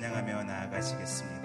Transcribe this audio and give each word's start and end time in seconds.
찬양하며 0.00 0.44
나아가시겠습니다. 0.44 1.39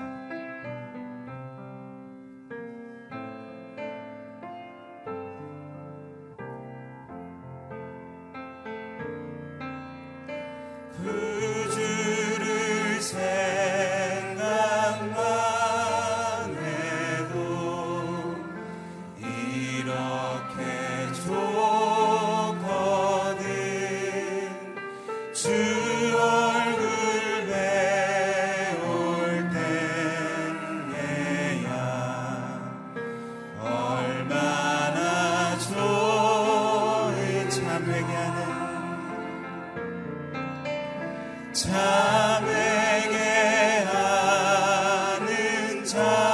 time. 45.96 46.25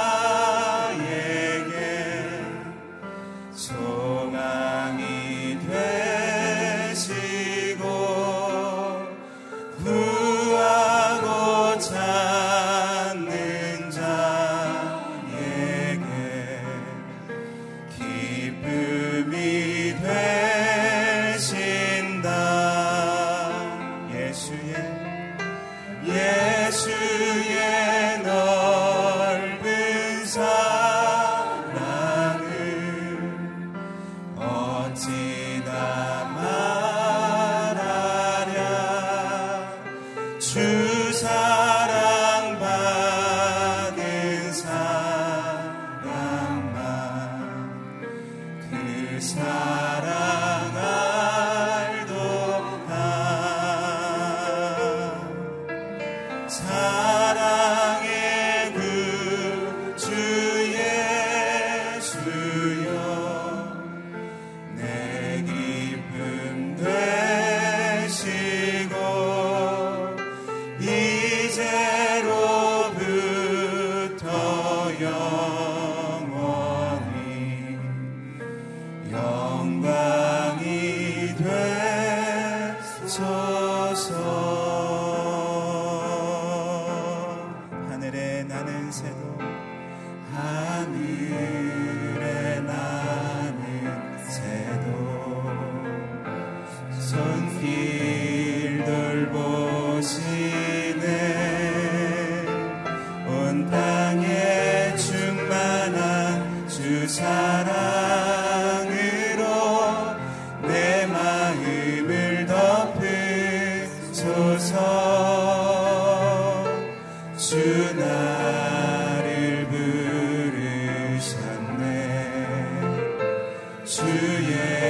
Hallelujah. 124.22 124.81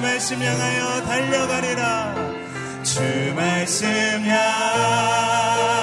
말씀 0.00 0.42
향하여 0.42 1.02
달려가리라. 1.04 2.14
주 2.82 3.00
말씀 3.34 3.86
향 4.24 5.79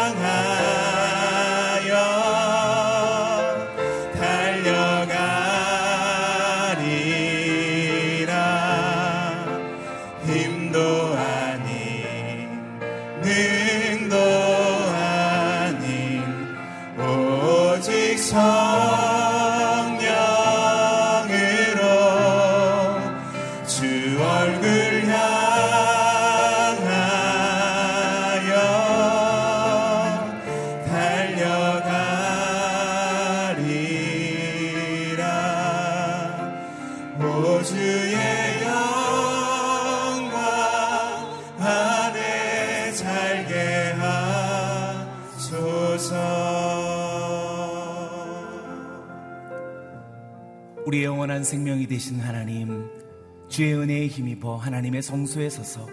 주의 53.58 53.74
은혜에 53.74 54.06
힘입어 54.06 54.58
하나님의 54.58 55.02
성소에 55.02 55.50
서서 55.50 55.88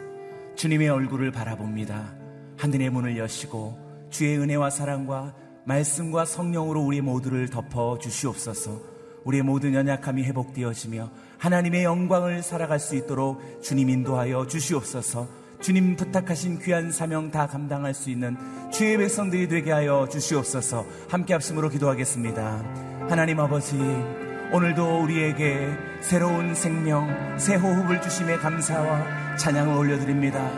주님의 0.55 0.91
얼굴을 0.91 1.31
바라봅니다. 1.31 2.15
하늘의 2.59 2.91
문을 2.91 3.17
여시고 3.17 3.79
주의 4.11 4.37
은혜와 4.37 4.69
사랑과 4.69 5.35
말씀과 5.65 6.27
성령으로 6.27 6.83
우리 6.83 7.01
모두를 7.01 7.49
덮어 7.49 7.97
주시옵소서. 7.97 8.83
우리의 9.25 9.45
모든 9.45 9.73
연약함이 9.73 10.25
회복되어지며 10.25 11.11
하나님의 11.39 11.85
영광을 11.85 12.43
살아갈 12.43 12.79
수 12.79 12.97
있도록 12.97 13.41
주님 13.63 13.89
인도하여 13.89 14.47
주시옵소서. 14.47 15.27
주님 15.63 15.97
부탁하신 15.97 16.59
귀한 16.59 16.93
사명 16.93 17.31
다 17.31 17.47
감당할 17.47 17.95
수 17.95 18.11
있는 18.11 18.37
주의 18.73 18.99
백성들이 18.99 19.49
되게 19.49 19.73
하여 19.73 20.07
주시옵소서. 20.07 20.85
함께 21.09 21.33
합심으로 21.33 21.71
기도하겠습니다. 21.71 23.09
하나님 23.09 23.41
아버지, 23.41 23.75
오늘도 24.55 25.01
우리에게 25.03 25.77
새로운 26.01 26.55
생명, 26.55 27.11
새 27.41 27.57
호흡을 27.57 28.01
주심에 28.01 28.37
감사와 28.37 29.37
찬양을 29.37 29.77
올려드립니다. 29.77 30.49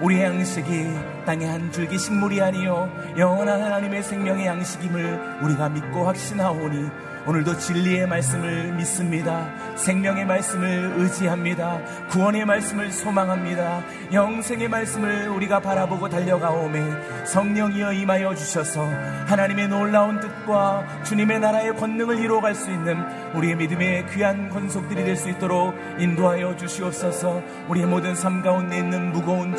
우리의 0.00 0.22
양식이 0.22 0.88
땅의 1.26 1.48
한 1.48 1.72
줄기 1.72 1.98
식물이 1.98 2.40
아니요 2.40 2.88
영원한 3.18 3.60
하나님의 3.60 4.04
생명의 4.04 4.46
양식임을 4.46 5.40
우리가 5.42 5.68
믿고 5.68 6.06
확신하오니 6.06 6.90
오늘도 7.26 7.58
진리의 7.58 8.06
말씀을 8.06 8.72
믿습니다. 8.72 9.46
생명의 9.76 10.24
말씀을 10.24 10.94
의지합니다. 10.96 11.78
구원의 12.08 12.46
말씀을 12.46 12.90
소망합니다. 12.90 13.82
영생의 14.12 14.68
말씀을 14.68 15.28
우리가 15.28 15.60
바라보고 15.60 16.08
달려가오매 16.08 17.26
성령이여 17.26 17.92
임하여 17.92 18.34
주셔서 18.34 18.84
하나님의 19.26 19.68
놀라운 19.68 20.18
뜻과 20.20 21.02
주님의 21.04 21.40
나라의 21.40 21.76
권능을 21.76 22.18
이루어갈 22.18 22.54
수 22.54 22.70
있는 22.70 22.96
우리의 23.34 23.56
믿음의 23.56 24.06
귀한 24.10 24.48
권속들이 24.48 25.04
될 25.04 25.20
수 25.20 25.28
있도록 25.28 25.74
인도하여 25.98 26.56
주시옵소서 26.56 27.42
우리의 27.68 27.86
모든 27.86 28.14
삶 28.14 28.40
가운데 28.42 28.78
있는 28.78 29.12
무거운 29.12 29.49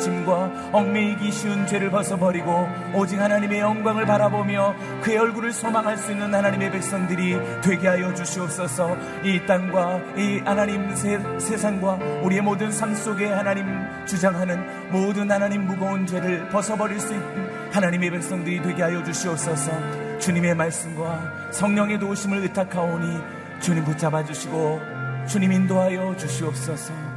얽매이기 0.72 1.30
쉬운 1.30 1.66
죄를 1.66 1.90
벗어버리고 1.90 2.68
오직 2.94 3.20
하나님의 3.20 3.60
영광을 3.60 4.06
바라보며 4.06 4.74
그의 5.02 5.18
얼굴을 5.18 5.52
소망할 5.52 5.96
수 5.96 6.12
있는 6.12 6.34
하나님의 6.34 6.70
백성들이 6.70 7.38
되게 7.62 7.88
하여 7.88 8.12
주시옵소서. 8.14 8.96
이 9.22 9.44
땅과 9.46 10.00
이 10.16 10.40
하나님 10.44 10.94
세, 10.94 11.18
세상과 11.38 11.98
우리의 12.22 12.40
모든 12.40 12.72
삶 12.72 12.94
속에 12.94 13.26
하나님 13.26 13.66
주장하는 14.06 14.90
모든 14.90 15.30
하나님 15.30 15.66
무거운 15.66 16.06
죄를 16.06 16.48
벗어버릴 16.48 16.98
수 16.98 17.12
있는 17.12 17.70
하나님의 17.72 18.10
백성들이 18.10 18.62
되게 18.62 18.82
하여 18.82 19.02
주시옵소서. 19.04 20.18
주님의 20.18 20.54
말씀과 20.54 21.50
성령의 21.50 21.98
도우심을 21.98 22.38
의탁하오니 22.42 23.20
주님 23.60 23.84
붙잡아 23.84 24.24
주시고 24.24 24.80
주님 25.26 25.52
인도하여 25.52 26.16
주시옵소서 26.16 27.11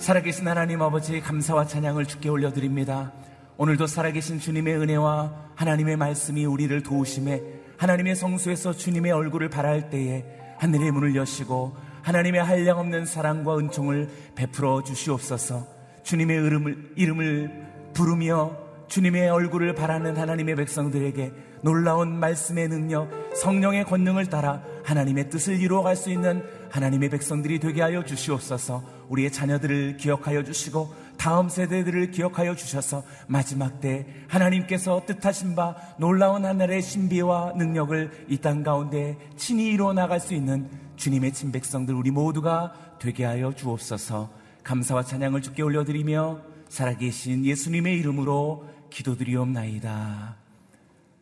살아계신 0.00 0.48
하나님 0.48 0.80
아버지 0.80 1.20
감사와 1.20 1.66
찬양을 1.66 2.06
주께 2.06 2.30
올려드립니다. 2.30 3.12
오늘도 3.58 3.86
살아계신 3.86 4.40
주님의 4.40 4.76
은혜와 4.76 5.52
하나님의 5.56 5.98
말씀이 5.98 6.46
우리를 6.46 6.82
도우심에 6.82 7.42
하나님의 7.76 8.16
성수에서 8.16 8.72
주님의 8.72 9.12
얼굴을 9.12 9.50
바랄 9.50 9.90
때에 9.90 10.24
하늘의 10.58 10.90
문을 10.92 11.16
여시고 11.16 11.76
하나님의 12.00 12.42
한량없는 12.42 13.04
사랑과 13.04 13.58
은총을 13.58 14.08
베풀어 14.36 14.82
주시옵소서 14.84 15.66
주님의 16.02 16.46
이름을, 16.46 16.92
이름을 16.96 17.66
부르며 17.92 18.56
주님의 18.88 19.28
얼굴을 19.28 19.74
바라는 19.74 20.16
하나님의 20.16 20.56
백성들에게 20.56 21.32
놀라운 21.62 22.18
말씀의 22.18 22.68
능력, 22.68 23.10
성령의 23.34 23.84
권능을 23.84 24.26
따라 24.26 24.62
하나님의 24.82 25.28
뜻을 25.28 25.60
이루어갈 25.60 25.94
수 25.94 26.10
있는 26.10 26.42
하나님의 26.70 27.10
백성들이 27.10 27.58
되게 27.58 27.82
하여 27.82 28.02
주시옵소서 28.02 28.99
우리의 29.10 29.30
자녀들을 29.30 29.98
기억하여 29.98 30.42
주시고 30.42 30.94
다음 31.18 31.50
세대들을 31.50 32.12
기억하여 32.12 32.56
주셔서 32.56 33.02
마지막 33.26 33.80
때 33.80 34.06
하나님께서 34.28 35.02
뜻하신 35.04 35.54
바 35.54 35.76
놀라운 35.98 36.46
하늘의 36.46 36.80
신비와 36.80 37.52
능력을 37.56 38.26
이 38.30 38.38
땅 38.38 38.62
가운데 38.62 39.18
친히 39.36 39.66
이루어 39.66 39.92
나갈 39.92 40.18
수 40.18 40.32
있는 40.32 40.70
주님의 40.96 41.32
친백성들 41.32 41.94
우리 41.94 42.10
모두가 42.10 42.72
되게 42.98 43.24
하여 43.24 43.52
주옵소서 43.52 44.30
감사와 44.62 45.04
찬양을 45.04 45.42
주께 45.42 45.62
올려드리며 45.62 46.40
살아계신 46.68 47.44
예수님의 47.44 47.98
이름으로 47.98 48.64
기도드리옵나이다. 48.90 50.36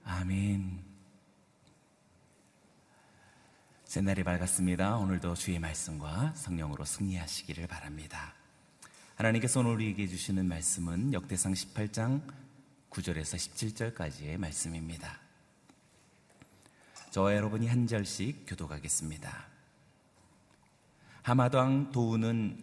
아멘. 0.05 0.88
새날이 3.89 4.23
밝았습니다. 4.23 4.99
오늘도 4.99 5.33
주의 5.33 5.59
말씀과 5.59 6.35
성령으로 6.35 6.85
승리하시기를 6.85 7.67
바랍니다. 7.69 8.35
하나님께서 9.15 9.61
오늘 9.61 9.73
우리에게 9.77 10.07
주시는 10.07 10.45
말씀은 10.45 11.15
역대상 11.15 11.55
18장 11.55 12.21
9절에서 12.91 13.95
17절까지의 13.95 14.37
말씀입니다. 14.37 15.19
저와 17.13 17.35
여러분이 17.35 17.67
한 17.67 17.87
절씩 17.87 18.45
교도하겠습니다. 18.47 19.47
하마왕 21.23 21.91
도우는 21.91 22.63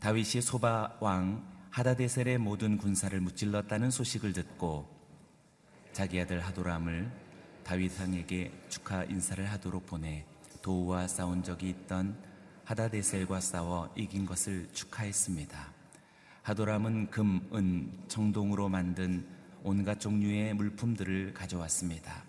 다윗이 0.00 0.40
소바 0.40 1.00
왕 1.00 1.46
하다데셀의 1.68 2.38
모든 2.38 2.78
군사를 2.78 3.20
무찔렀다는 3.20 3.90
소식을 3.90 4.32
듣고 4.32 4.88
자기 5.92 6.18
아들 6.18 6.40
하도람을 6.40 7.12
다윗 7.62 8.00
왕에게 8.00 8.50
축하 8.70 9.04
인사를 9.04 9.44
하도록 9.50 9.84
보내 9.84 10.24
도우와 10.62 11.06
싸운 11.08 11.42
적이 11.42 11.70
있던 11.70 12.16
하다데셀과 12.64 13.40
싸워 13.40 13.92
이긴 13.96 14.24
것을 14.24 14.68
축하했습니다. 14.72 15.72
하도람은 16.42 17.10
금, 17.10 17.48
은, 17.52 17.92
청동으로 18.08 18.68
만든 18.68 19.26
온갖 19.62 20.00
종류의 20.00 20.54
물품들을 20.54 21.34
가져왔습니다. 21.34 22.22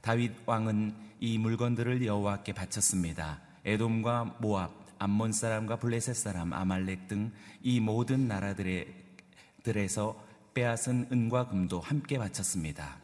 다윗 0.00 0.32
왕은 0.44 0.94
이 1.20 1.38
물건들을 1.38 2.04
여호와께 2.04 2.52
바쳤습니다. 2.52 3.40
에돔과 3.64 4.36
모압, 4.40 4.72
암몬 4.98 5.32
사람과 5.32 5.76
블레셋 5.76 6.14
사람, 6.14 6.52
아말렉 6.52 7.08
등 7.08 7.32
이 7.66 7.80
모든 7.80 8.28
나라들에서 8.28 10.22
빼앗은 10.52 11.08
은과 11.10 11.48
금도 11.48 11.80
함께 11.80 12.18
바쳤습니다. 12.18 12.98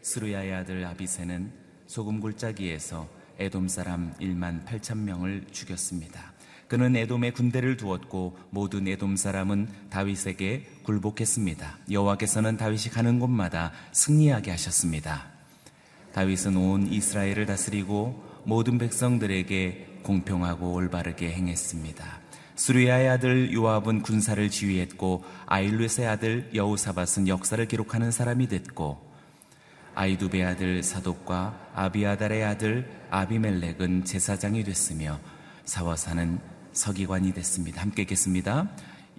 스루야의 0.00 0.54
아들 0.54 0.82
아비세는 0.86 1.52
소금 1.86 2.20
골짜기에서 2.20 3.06
에돔 3.38 3.68
사람 3.68 4.12
1만 4.20 4.64
8천 4.64 4.98
명을 4.98 5.46
죽였습니다. 5.50 6.32
그는 6.68 6.96
에돔에 6.96 7.30
군대를 7.30 7.76
두었고 7.76 8.36
모든 8.50 8.88
에돔 8.88 9.16
사람은 9.16 9.68
다윗에게 9.90 10.66
굴복했습니다. 10.82 11.78
여호와께서는 11.90 12.56
다윗이 12.56 12.90
가는 12.92 13.20
곳마다 13.20 13.72
승리하게 13.92 14.50
하셨습니다. 14.52 15.26
다윗은 16.12 16.56
온 16.56 16.86
이스라엘을 16.88 17.46
다스리고 17.46 18.24
모든 18.44 18.78
백성들에게 18.78 20.00
공평하고 20.02 20.72
올바르게 20.72 21.30
행했습니다. 21.30 22.20
수리아의 22.56 23.08
아들 23.10 23.52
요압은 23.52 24.00
군사를 24.02 24.48
지휘했고 24.48 25.24
아일루스의 25.46 26.08
아들 26.08 26.50
여우사밧은 26.54 27.28
역사를 27.28 27.64
기록하는 27.68 28.10
사람이 28.10 28.48
됐고 28.48 29.05
아이두베 29.96 30.44
아들 30.44 30.82
사독과 30.82 31.70
아비아달의 31.74 32.44
아들 32.44 32.86
아비멜렉은 33.10 34.04
제사장이 34.04 34.62
됐으며 34.62 35.18
사와사는 35.64 36.38
서기관이 36.72 37.32
됐습니다. 37.32 37.80
함께 37.80 38.02
읽겠습니다. 38.02 38.68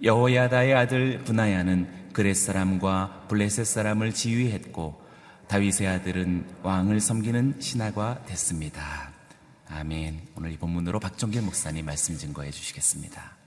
여호야다의 0.04 0.74
아들 0.74 1.18
분하야는 1.24 2.12
그렛 2.12 2.36
사람과 2.36 3.26
블레셋 3.28 3.66
사람을 3.66 4.14
지휘했고 4.14 5.02
다윗의 5.48 5.88
아들은 5.88 6.46
왕을 6.62 7.00
섬기는 7.00 7.56
신하가 7.58 8.22
됐습니다. 8.26 9.10
아멘. 9.68 10.28
오늘 10.36 10.52
이 10.52 10.56
본문으로 10.58 11.00
박정길 11.00 11.42
목사님 11.42 11.86
말씀 11.86 12.16
증거해 12.16 12.52
주시겠습니다. 12.52 13.37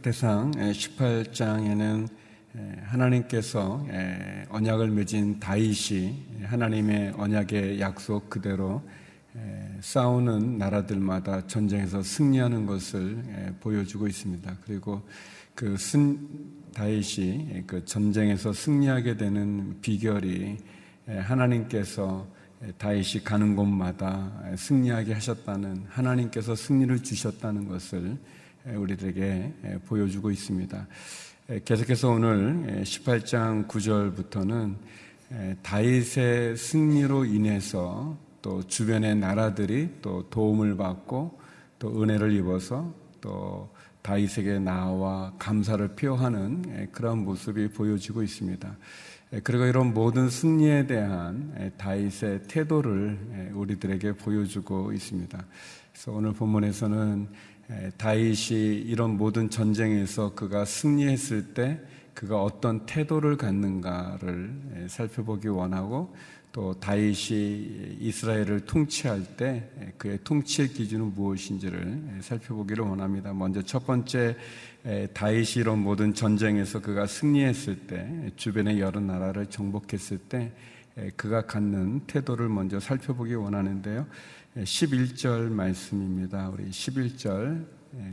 역대상 0.00 0.52
18장에는 0.52 2.08
하나님께서 2.84 3.84
언약을 4.48 4.90
맺은 4.90 5.40
다윗이 5.40 6.44
하나님의 6.44 7.12
언약의 7.18 7.80
약속 7.80 8.30
그대로 8.30 8.82
싸우는 9.80 10.56
나라들마다 10.56 11.46
전쟁에서 11.46 12.02
승리하는 12.02 12.64
것을 12.64 13.54
보여주고 13.60 14.08
있습니다. 14.08 14.56
그리고 14.64 15.02
그 15.54 15.76
승, 15.76 16.18
다윗이 16.72 17.64
그 17.66 17.84
전쟁에서 17.84 18.54
승리하게 18.54 19.18
되는 19.18 19.82
비결이 19.82 20.56
하나님께서 21.08 22.26
다윗이 22.78 23.22
가는 23.22 23.54
곳마다 23.54 24.32
승리하게 24.56 25.12
하셨다는 25.12 25.84
하나님께서 25.90 26.54
승리를 26.54 27.02
주셨다는 27.02 27.68
것을 27.68 28.16
우리들에게 28.66 29.80
보여주고 29.86 30.30
있습니다. 30.30 30.86
계속해서 31.64 32.10
오늘 32.10 32.82
18장 32.84 33.66
9절부터는 33.66 34.76
다윗의 35.62 36.56
승리로 36.56 37.24
인해서 37.24 38.16
또 38.42 38.62
주변의 38.62 39.16
나라들이 39.16 39.90
또 40.02 40.28
도움을 40.28 40.76
받고 40.76 41.38
또 41.78 42.02
은혜를 42.02 42.32
입어서 42.32 42.92
또 43.20 43.70
다윗에게 44.02 44.58
나와 44.58 45.32
감사를 45.38 45.86
표하는 45.88 46.88
그런 46.92 47.24
모습이 47.24 47.68
보여지고 47.68 48.22
있습니다. 48.22 48.76
그리고 49.44 49.64
이런 49.64 49.94
모든 49.94 50.28
승리에 50.28 50.86
대한 50.86 51.72
다윗의 51.76 52.44
태도를 52.48 53.52
우리들에게 53.54 54.12
보여주고 54.12 54.92
있습니다. 54.92 55.44
그래서 55.92 56.12
오늘 56.12 56.32
본문에서는 56.32 57.28
다윗이 57.96 58.80
이런 58.86 59.16
모든 59.16 59.48
전쟁에서 59.48 60.34
그가 60.34 60.64
승리했을 60.64 61.54
때 61.54 61.80
그가 62.14 62.42
어떤 62.42 62.84
태도를 62.86 63.36
갖는가를 63.36 64.86
살펴보기 64.88 65.48
원하고 65.48 66.14
또 66.52 66.74
다윗이 66.74 67.96
이스라엘을 68.00 68.66
통치할 68.66 69.36
때 69.36 69.70
그의 69.98 70.18
통치의 70.24 70.70
기준은 70.70 71.14
무엇인지를 71.14 72.18
살펴보기를 72.20 72.84
원합니다. 72.84 73.32
먼저 73.32 73.62
첫 73.62 73.86
번째 73.86 74.36
다윗이 75.14 75.52
이런 75.56 75.78
모든 75.78 76.12
전쟁에서 76.12 76.80
그가 76.80 77.06
승리했을 77.06 77.86
때 77.86 78.32
주변의 78.34 78.80
여러 78.80 78.98
나라를 78.98 79.46
정복했을 79.46 80.18
때 80.18 80.52
그가 81.16 81.46
갖는 81.46 82.00
태도를 82.08 82.48
먼저 82.48 82.80
살펴보기 82.80 83.34
원하는데요. 83.34 84.06
11절 84.56 85.50
말씀입니다. 85.50 86.48
우리 86.48 86.70
11절 86.70 87.66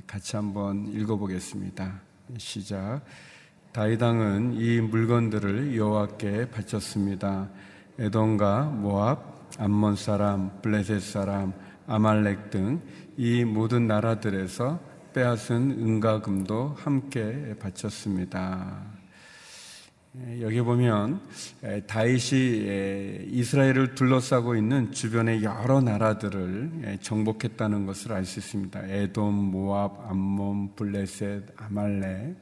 같이 0.06 0.36
한번 0.36 0.88
읽어보겠습니다. 0.88 2.01
시작. 2.38 3.01
다이당은 3.74 4.53
이 4.53 4.82
물건들을 4.82 5.75
여호와께 5.75 6.50
바쳤습니다. 6.50 7.50
에돔과 8.00 8.63
모압, 8.65 9.60
암몬 9.60 9.96
사람, 9.96 10.62
블레셋 10.62 11.01
사람, 11.01 11.53
아말렉 11.88 12.50
등 12.50 13.08
이 13.20 13.44
모든 13.44 13.88
나라들에서 13.88 14.79
빼앗은 15.13 15.72
은과 15.72 16.22
금도 16.22 16.75
함께 16.77 17.56
바쳤습니다. 17.60 18.96
여기 20.41 20.61
보면 20.61 21.21
다윗이 21.85 23.27
이스라엘을 23.29 23.93
둘러싸고 23.93 24.55
있는 24.55 24.91
주변의 24.91 25.43
여러 25.43 25.79
나라들을 25.81 26.99
정복했다는 27.01 27.85
것을 27.85 28.13
알 28.13 28.25
수 28.25 28.39
있습니다. 28.39 28.87
에돔, 28.87 29.33
모압, 29.33 30.09
암몬, 30.09 30.75
블레셋, 30.75 31.43
아말렉 31.57 32.35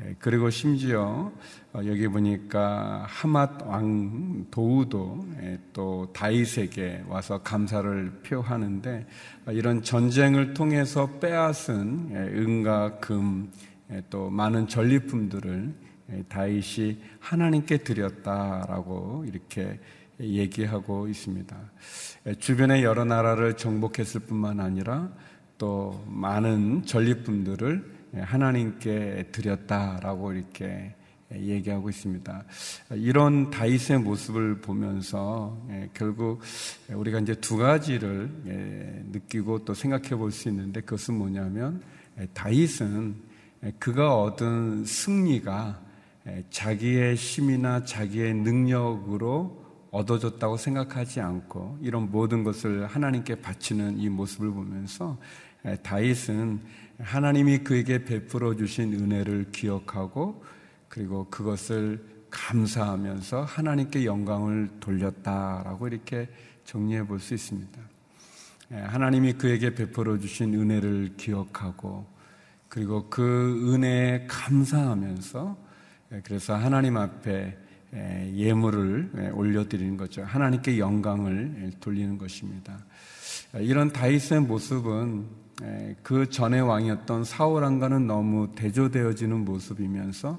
예, 0.00 0.16
그리고 0.18 0.50
심지어 0.50 1.32
어, 1.72 1.80
여기 1.84 2.06
보니까 2.08 3.04
하맛 3.08 3.62
왕 3.62 4.46
도우도 4.50 5.26
예, 5.42 5.58
또 5.72 6.08
다윗에게 6.12 7.04
와서 7.08 7.42
감사를 7.42 8.20
표하는데 8.22 9.06
어, 9.46 9.52
이런 9.52 9.82
전쟁을 9.82 10.54
통해서 10.54 11.18
빼앗은 11.18 12.10
예, 12.12 12.16
은과 12.16 12.98
금 13.00 13.50
또 14.10 14.28
많은 14.28 14.68
전리품들을 14.68 15.74
다윗이 16.28 16.98
하나님께 17.20 17.78
드렸다라고 17.78 19.24
이렇게 19.26 19.78
얘기하고 20.20 21.08
있습니다. 21.08 21.56
주변의 22.38 22.82
여러 22.82 23.04
나라를 23.04 23.56
정복했을 23.56 24.20
뿐만 24.22 24.60
아니라 24.60 25.10
또 25.58 26.04
많은 26.06 26.84
전리품들을 26.84 27.98
예, 28.14 28.20
하나님께 28.20 29.28
드렸다라고 29.32 30.32
이렇게 30.32 30.94
얘기하고 31.30 31.90
있습니다. 31.90 32.44
이런 32.92 33.50
다윗의 33.50 33.98
모습을 33.98 34.60
보면서 34.62 35.60
예, 35.70 35.90
결국 35.92 36.40
우리가 36.88 37.20
이제 37.20 37.34
두 37.34 37.58
가지를 37.58 38.30
예, 38.46 39.02
느끼고 39.12 39.64
또 39.64 39.74
생각해 39.74 40.10
볼 40.10 40.30
수 40.30 40.48
있는데 40.48 40.80
그것은 40.80 41.14
뭐냐면 41.18 41.82
다윗은 42.32 43.14
그가 43.78 44.16
얻은 44.16 44.84
승리가 44.84 45.87
자기의 46.50 47.14
힘이나 47.14 47.84
자기의 47.84 48.34
능력으로 48.34 49.66
얻어졌다고 49.90 50.56
생각하지 50.56 51.20
않고 51.20 51.78
이런 51.80 52.10
모든 52.10 52.44
것을 52.44 52.86
하나님께 52.86 53.36
바치는 53.36 53.98
이 53.98 54.08
모습을 54.08 54.50
보면서 54.50 55.18
다윗은 55.82 56.60
하나님이 56.98 57.58
그에게 57.58 58.04
베풀어 58.04 58.56
주신 58.56 58.92
은혜를 58.92 59.50
기억하고 59.52 60.44
그리고 60.88 61.26
그것을 61.30 62.04
감사하면서 62.30 63.44
하나님께 63.44 64.04
영광을 64.04 64.68
돌렸다라고 64.80 65.88
이렇게 65.88 66.28
정리해 66.64 67.06
볼 67.06 67.18
수 67.18 67.34
있습니다. 67.34 67.80
예, 68.72 68.76
하나님이 68.76 69.32
그에게 69.34 69.74
베풀어 69.74 70.18
주신 70.18 70.52
은혜를 70.52 71.14
기억하고 71.16 72.06
그리고 72.68 73.08
그 73.08 73.72
은혜에 73.72 74.26
감사하면서 74.28 75.56
예, 75.56 75.67
그래서 76.24 76.54
하나님 76.54 76.96
앞에 76.96 77.56
예, 77.94 78.32
예물을 78.34 79.32
올려드리는 79.34 79.96
거죠. 79.96 80.22
하나님께 80.22 80.78
영광을 80.78 81.72
돌리는 81.80 82.18
것입니다. 82.18 82.78
이런 83.54 83.90
다윗의 83.90 84.40
모습은 84.40 85.24
그 86.02 86.28
전의 86.28 86.60
왕이었던 86.62 87.24
사울 87.24 87.62
왕과는 87.62 88.06
너무 88.06 88.54
대조되어지는 88.54 89.44
모습이면서 89.44 90.38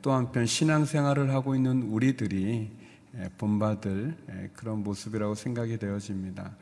또 0.00 0.12
한편 0.12 0.46
신앙생활을 0.46 1.30
하고 1.30 1.56
있는 1.56 1.82
우리들이 1.82 2.70
본받을 3.36 4.14
그런 4.54 4.84
모습이라고 4.84 5.34
생각이 5.34 5.78
되어집니다. 5.78 6.56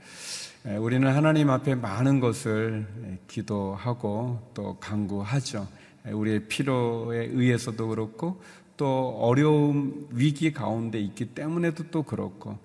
우리는 0.81 1.07
하나님 1.07 1.51
앞에 1.51 1.75
많은 1.75 2.21
것을 2.21 2.87
기도하고 3.29 4.53
또 4.55 4.79
강구하죠. 4.79 5.69
우리의 6.13 6.49
필요에 6.49 7.27
의해서도 7.27 7.89
그렇고 7.89 8.41
또 8.77 9.17
어려움, 9.21 10.07
위기 10.11 10.53
가운데 10.53 10.99
있기 11.01 11.27
때문에도 11.35 11.85
또 11.91 12.03
그렇고 12.03 12.59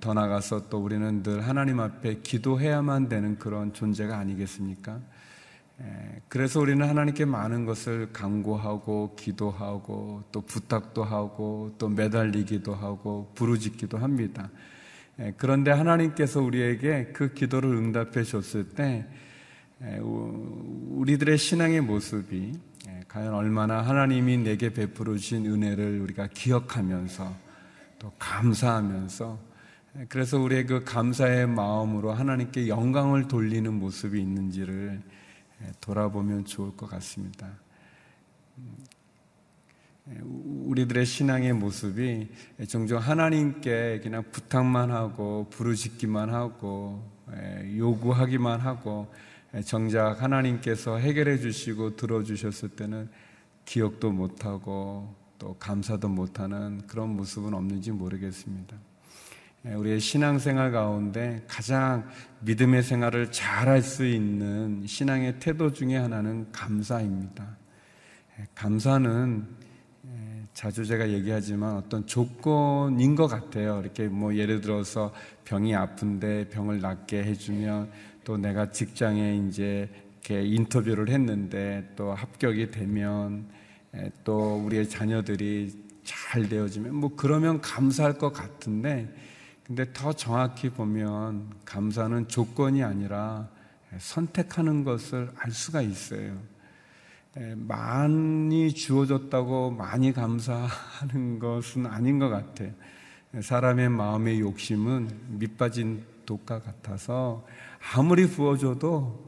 더 0.00 0.14
나가서 0.14 0.68
또 0.68 0.78
우리는 0.78 1.22
늘 1.22 1.46
하나님 1.46 1.80
앞에 1.80 2.20
기도해야만 2.22 3.08
되는 3.08 3.38
그런 3.38 3.72
존재가 3.72 4.16
아니겠습니까? 4.16 5.00
그래서 6.28 6.60
우리는 6.60 6.86
하나님께 6.86 7.26
많은 7.26 7.66
것을 7.66 8.10
강구하고 8.12 9.14
기도하고 9.16 10.22
또 10.32 10.40
부탁도 10.40 11.04
하고 11.04 11.74
또 11.76 11.88
매달리기도 11.88 12.74
하고 12.74 13.30
부르짖기도 13.34 13.98
합니다. 13.98 14.50
그런데 15.36 15.70
하나님께서 15.70 16.40
우리에게 16.40 17.10
그 17.12 17.34
기도를 17.34 17.74
응답해 17.74 18.24
줬을 18.24 18.70
때 18.70 19.06
우리들의 19.80 21.36
신앙의 21.36 21.82
모습이 21.82 22.52
과연 23.16 23.32
얼마나 23.32 23.80
하나님이 23.80 24.36
내게 24.36 24.74
베풀어 24.74 25.16
주신 25.16 25.46
은혜를 25.46 26.00
우리가 26.02 26.26
기억하면서 26.26 27.34
또 27.98 28.12
감사하면서 28.18 29.38
그래서 30.10 30.38
우리의 30.38 30.66
그 30.66 30.84
감사의 30.84 31.48
마음으로 31.48 32.12
하나님께 32.12 32.68
영광을 32.68 33.26
돌리는 33.26 33.72
모습이 33.72 34.20
있는지를 34.20 35.00
돌아보면 35.80 36.44
좋을 36.44 36.76
것 36.76 36.90
같습니다. 36.90 37.48
우리들의 40.66 41.06
신앙의 41.06 41.54
모습이 41.54 42.28
종종 42.68 42.98
하나님께 42.98 44.00
그냥 44.02 44.24
부탁만 44.30 44.90
하고 44.90 45.46
부르짖기만 45.48 46.34
하고 46.34 47.02
요구하기만 47.78 48.60
하고 48.60 49.10
정작 49.64 50.22
하나님께서 50.22 50.98
해결해 50.98 51.38
주시고 51.38 51.96
들어주셨을 51.96 52.70
때는 52.70 53.08
기억도 53.64 54.12
못하고 54.12 55.14
또 55.38 55.54
감사도 55.58 56.08
못하는 56.08 56.86
그런 56.86 57.10
모습은 57.10 57.54
없는지 57.54 57.90
모르겠습니다. 57.90 58.76
예, 59.66 59.74
우리의 59.74 60.00
신앙생활 60.00 60.70
가운데 60.70 61.44
가장 61.48 62.08
믿음의 62.40 62.82
생활을 62.82 63.32
잘 63.32 63.68
할 63.68 63.82
수 63.82 64.06
있는 64.06 64.86
신앙의 64.86 65.40
태도 65.40 65.72
중에 65.72 65.96
하나는 65.96 66.50
감사입니다. 66.52 67.56
예, 68.38 68.46
감사는 68.54 69.46
예, 70.06 70.46
자주 70.54 70.84
제가 70.84 71.08
얘기하지만 71.08 71.76
어떤 71.76 72.06
조건인 72.06 73.16
것 73.16 73.26
같아요. 73.26 73.80
이렇게 73.80 74.06
뭐 74.06 74.34
예를 74.36 74.60
들어서 74.60 75.12
병이 75.44 75.74
아픈데 75.74 76.50
병을 76.50 76.80
낫게 76.80 77.24
해주면 77.24 77.90
또 78.26 78.36
내가 78.36 78.72
직장에 78.72 79.36
이제 79.46 79.88
이렇게 80.10 80.42
인터뷰를 80.42 81.10
했는데 81.10 81.88
또 81.94 82.12
합격이 82.12 82.72
되면 82.72 83.48
또 84.24 84.56
우리의 84.56 84.88
자녀들이 84.88 85.72
잘 86.02 86.48
되어지면 86.48 86.92
뭐 86.92 87.14
그러면 87.14 87.60
감사할 87.60 88.18
것 88.18 88.32
같은데 88.32 89.14
근데 89.62 89.92
더 89.92 90.12
정확히 90.12 90.70
보면 90.70 91.52
감사는 91.64 92.26
조건이 92.26 92.82
아니라 92.82 93.48
선택하는 93.96 94.82
것을 94.82 95.30
알 95.36 95.52
수가 95.52 95.80
있어요. 95.82 96.36
많이 97.54 98.72
주어졌다고 98.74 99.70
많이 99.70 100.12
감사하는 100.12 101.38
것은 101.38 101.86
아닌 101.86 102.18
것 102.18 102.28
같아요. 102.28 102.72
사람의 103.40 103.90
마음의 103.90 104.40
욕심은 104.40 105.38
밑빠진 105.38 106.16
독과 106.26 106.60
같아서 106.60 107.46
아무리 107.94 108.26
부어줘도 108.26 109.24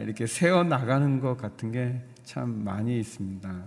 이렇게 0.00 0.26
새어 0.26 0.64
나가는 0.64 1.20
것 1.20 1.36
같은 1.36 1.72
게 1.72 2.12
참 2.24 2.64
많이 2.64 2.98
있습니다. 3.00 3.64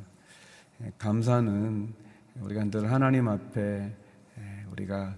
감사는 0.98 1.94
우리가 2.42 2.66
늘 2.66 2.92
하나님 2.92 3.28
앞에 3.28 3.96
우리가 4.72 5.16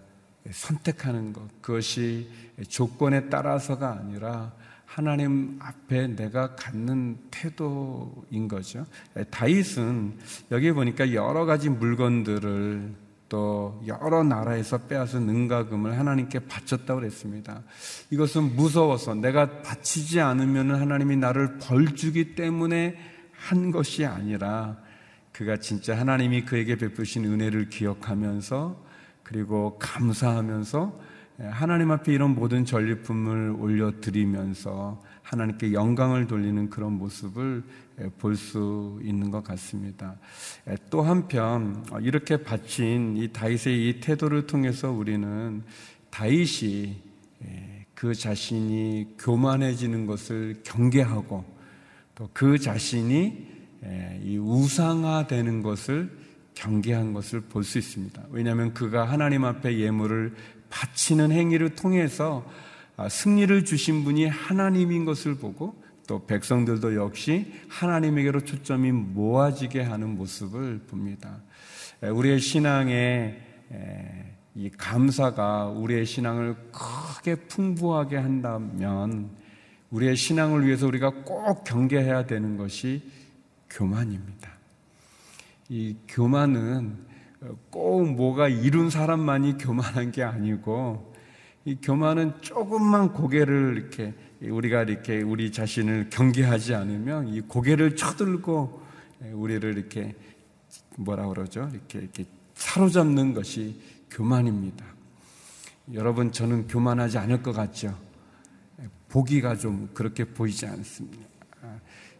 선택하는 0.50 1.34
것, 1.34 1.44
그것이 1.62 2.30
조건에 2.68 3.30
따라서가 3.30 3.92
아니라 4.00 4.54
하나님 4.86 5.60
앞에 5.62 6.08
내가 6.08 6.56
갖는 6.56 7.18
태도인 7.30 8.48
거죠. 8.48 8.86
다윗은 9.30 10.18
여기 10.52 10.72
보니까 10.72 11.14
여러 11.14 11.46
가지 11.46 11.70
물건들을 11.70 13.07
또 13.30 13.82
여러 13.88 14.24
나라에서 14.24 14.78
빼앗은 14.80 15.26
능가금을 15.26 15.98
하나님께 15.98 16.40
바쳤다고 16.48 17.02
그랬습니다. 17.02 17.64
이것은 18.10 18.56
무서워서 18.56 19.16
내가 19.16 19.62
바치지 19.62 20.22
않으면 20.22 20.76
하나님이 20.76 21.18
나를 21.18 21.58
벌 21.60 21.96
주기 21.96 22.36
때문에 22.36 22.96
한 23.34 23.72
것이 23.72 24.06
아니라 24.06 24.78
그가 25.32 25.58
진짜 25.58 25.98
하나님이 25.98 26.46
그에게 26.46 26.78
베푸신 26.78 27.26
은혜를 27.26 27.70
기억하면서 27.70 28.84
그리고 29.24 29.78
감사하면서 29.78 31.00
하나님 31.52 31.92
앞에 31.92 32.14
이런 32.14 32.34
모든 32.34 32.66
전리품을 32.66 33.56
올려드리면서 33.60 35.04
하나님께 35.28 35.74
영광을 35.74 36.26
돌리는 36.26 36.70
그런 36.70 36.94
모습을 36.94 37.64
볼 38.18 38.36
수 38.38 39.00
있는 39.04 39.30
것 39.30 39.44
같습니다. 39.44 40.16
또 40.90 41.02
한편 41.02 41.84
이렇게 42.02 42.38
바친 42.38 43.18
이 43.18 43.34
다윗의 43.34 43.90
이 43.90 44.00
태도를 44.00 44.48
통해서 44.48 44.92
우리는 44.92 45.64
다윗이 46.12 46.96
그 47.94 48.14
자신이 48.16 49.16
교만해지는 49.20 50.06
것을 50.06 50.62
경계하고 50.64 51.44
또 52.16 52.30
그 52.34 52.58
자신이 52.58 53.48
이 54.24 54.38
우상화되는 54.38 55.62
것을 55.62 56.18
경계한 56.54 57.14
것을 57.14 57.42
볼 57.42 57.64
수 57.64 57.78
있습니다. 57.78 58.24
왜냐하면 58.32 58.74
그가 58.74 59.06
하나님 59.06 59.44
앞에 59.44 59.78
예물을 59.78 60.36
바치는 60.70 61.32
행위를 61.32 61.76
통해서 61.76 62.46
아, 62.46 62.77
승리를 63.10 63.66
주신 63.66 64.04
분이 64.04 64.28
하나님인 64.28 65.06
것을 65.06 65.36
보고 65.36 65.76
또 66.08 66.26
백성들도 66.26 66.96
역시 66.96 67.54
하나님에게로 67.68 68.42
초점이 68.42 68.92
모아지게 68.92 69.84
하는 69.84 70.16
모습을 70.16 70.80
봅니다. 70.88 71.42
우리의 72.02 72.40
신앙에 72.40 73.38
이 74.56 74.70
감사가 74.72 75.68
우리의 75.68 76.06
신앙을 76.06 76.56
크게 76.72 77.36
풍부하게 77.48 78.18
한다면 78.18 79.30
우리의 79.92 80.16
신앙을 80.16 80.66
위해서 80.66 80.88
우리가 80.88 81.12
꼭 81.24 81.64
경계해야 81.64 82.26
되는 82.26 82.58
것이 82.58 83.04
교만입니다. 83.70 84.52
이 85.70 85.96
교만은 86.08 86.98
꼭 87.70 88.10
뭐가 88.14 88.48
이룬 88.48 88.90
사람만이 88.90 89.58
교만한 89.58 90.12
게 90.12 90.24
아니고 90.24 91.14
이 91.68 91.76
교만은 91.82 92.32
조금만 92.40 93.12
고개를 93.12 93.76
이렇게 93.76 94.14
우리가 94.40 94.84
이렇게 94.84 95.22
우리 95.22 95.52
자신을 95.52 96.10
경계하지 96.10 96.74
않으면 96.74 97.28
이 97.28 97.42
고개를 97.42 97.98
쳐들고 97.98 98.82
우리를 99.34 99.78
이렇게 99.78 100.16
뭐라 100.96 101.28
그러죠? 101.28 101.70
이렇게 101.74 102.00
이렇게 102.00 102.24
사로잡는 102.54 103.34
것이 103.34 103.82
교만입니다. 104.10 104.86
여러분 105.92 106.32
저는 106.32 106.70
교만하지 106.70 107.18
않을 107.18 107.44
것 107.44 107.52
같죠? 107.52 108.00
보기가 109.10 109.58
좀 109.58 109.90
그렇게 109.94 110.24
보이지 110.24 110.66
않습니다. 110.68 111.28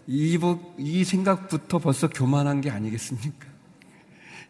이, 0.08 0.38
이 0.78 1.04
생각부터 1.06 1.80
벌써 1.80 2.10
교만한 2.10 2.60
게 2.60 2.70
아니겠습니까? 2.70 3.48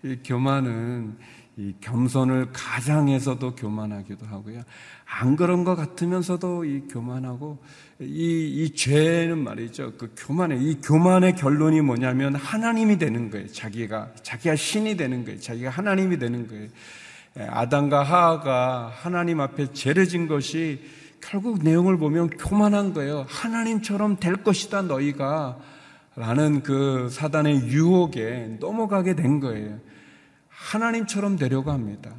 이 0.06 0.18
교만은 0.26 1.20
이 1.58 1.74
겸손을 1.82 2.50
가장해서도 2.54 3.56
교만하기도 3.56 4.28
하고요. 4.28 4.62
안 5.06 5.36
그런 5.36 5.64
것 5.64 5.76
같으면서도 5.76 6.66
이 6.66 6.82
교만하고 6.88 7.58
이, 8.00 8.64
이 8.64 8.76
죄는 8.76 9.40
말이죠. 9.40 9.94
그 9.98 10.14
교만의 10.16 10.62
이 10.62 10.80
교만의 10.82 11.36
결론이 11.36 11.82
뭐냐면 11.82 12.36
하나님이 12.36 13.00
되는 13.00 13.32
거예요. 13.32 13.48
자기가 13.48 14.12
자기가 14.22 14.56
신이 14.56 14.98
되는 14.98 15.26
거예요. 15.26 15.40
자기가 15.40 15.72
하나님이 15.72 16.20
되는 16.20 16.48
거예요. 16.48 16.68
아담과 17.50 18.04
하하가 18.04 18.92
하나님 18.94 19.42
앞에 19.42 19.74
죄를 19.74 20.08
진 20.08 20.28
것이 20.28 20.82
결국 21.22 21.64
내용을 21.64 21.98
보면 21.98 22.30
교만한 22.30 22.94
거예요. 22.94 23.26
하나님처럼 23.28 24.18
될 24.20 24.44
것이다 24.44 24.84
너희가 24.84 25.58
라는 26.16 26.62
그 26.62 27.10
사단의 27.12 27.68
유혹에 27.68 28.58
넘어가게 28.60 29.16
된 29.16 29.40
거예요. 29.40 29.80
하나님처럼 30.58 31.38
되려고 31.38 31.72
합니다. 31.72 32.12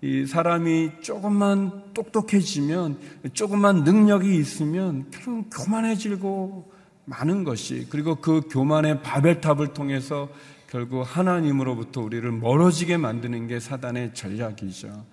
이 0.00 0.26
사람이 0.26 1.00
조금만 1.00 1.92
똑똑해지면, 1.94 2.98
조금만 3.32 3.84
능력이 3.84 4.36
있으면 4.36 5.06
결국 5.10 5.48
교만해지고 5.50 6.72
많은 7.04 7.44
것이, 7.44 7.86
그리고 7.90 8.16
그 8.16 8.42
교만의 8.50 9.02
바벨탑을 9.02 9.74
통해서 9.74 10.28
결국 10.68 11.02
하나님으로부터 11.02 12.00
우리를 12.00 12.30
멀어지게 12.32 12.96
만드는 12.96 13.48
게 13.48 13.60
사단의 13.60 14.14
전략이죠. 14.14 15.04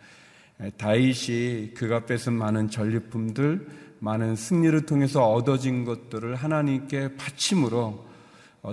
다윗이 0.77 1.73
그가 1.73 2.05
뺏은 2.05 2.33
많은 2.33 2.69
전리품들, 2.69 3.67
많은 3.99 4.35
승리를 4.35 4.85
통해서 4.85 5.29
얻어진 5.29 5.85
것들을 5.85 6.35
하나님께 6.35 7.15
바침으로 7.15 7.77
어, 7.77 8.10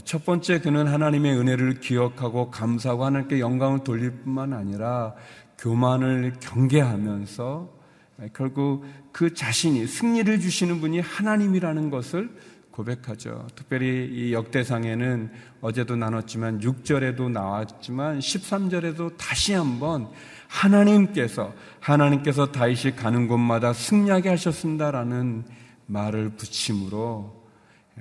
첫 0.05 0.24
번째 0.24 0.61
그는 0.61 0.87
하나님의 0.87 1.38
은혜를 1.38 1.81
기억하고 1.81 2.51
감사하고 2.51 3.05
하나님께 3.05 3.40
영광을 3.40 3.85
돌릴 3.85 4.11
뿐만 4.11 4.53
아니라 4.53 5.14
교만을 5.59 6.35
경계하면서 6.40 7.79
결국 8.35 8.85
그 9.12 9.33
자신이 9.33 9.87
승리를 9.87 10.40
주시는 10.40 10.81
분이 10.81 11.01
하나님이라는 11.01 11.90
것을 11.90 12.31
고백하죠. 12.70 13.46
특별히 13.57 14.09
이 14.12 14.33
역대상에는 14.33 15.31
어제도 15.61 15.96
나눴지만 15.96 16.61
6절에도 16.61 17.31
나왔지만 17.31 18.20
13절에도 18.20 19.16
다시 19.16 19.53
한번 19.53 20.09
하나님께서 20.46 21.53
하나님께서 21.81 22.53
다윗이 22.53 22.94
가는 22.94 23.27
곳마다 23.27 23.72
승리하게 23.72 24.29
하셨습니다라는 24.29 25.44
말을 25.87 26.31
붙임으로 26.37 27.38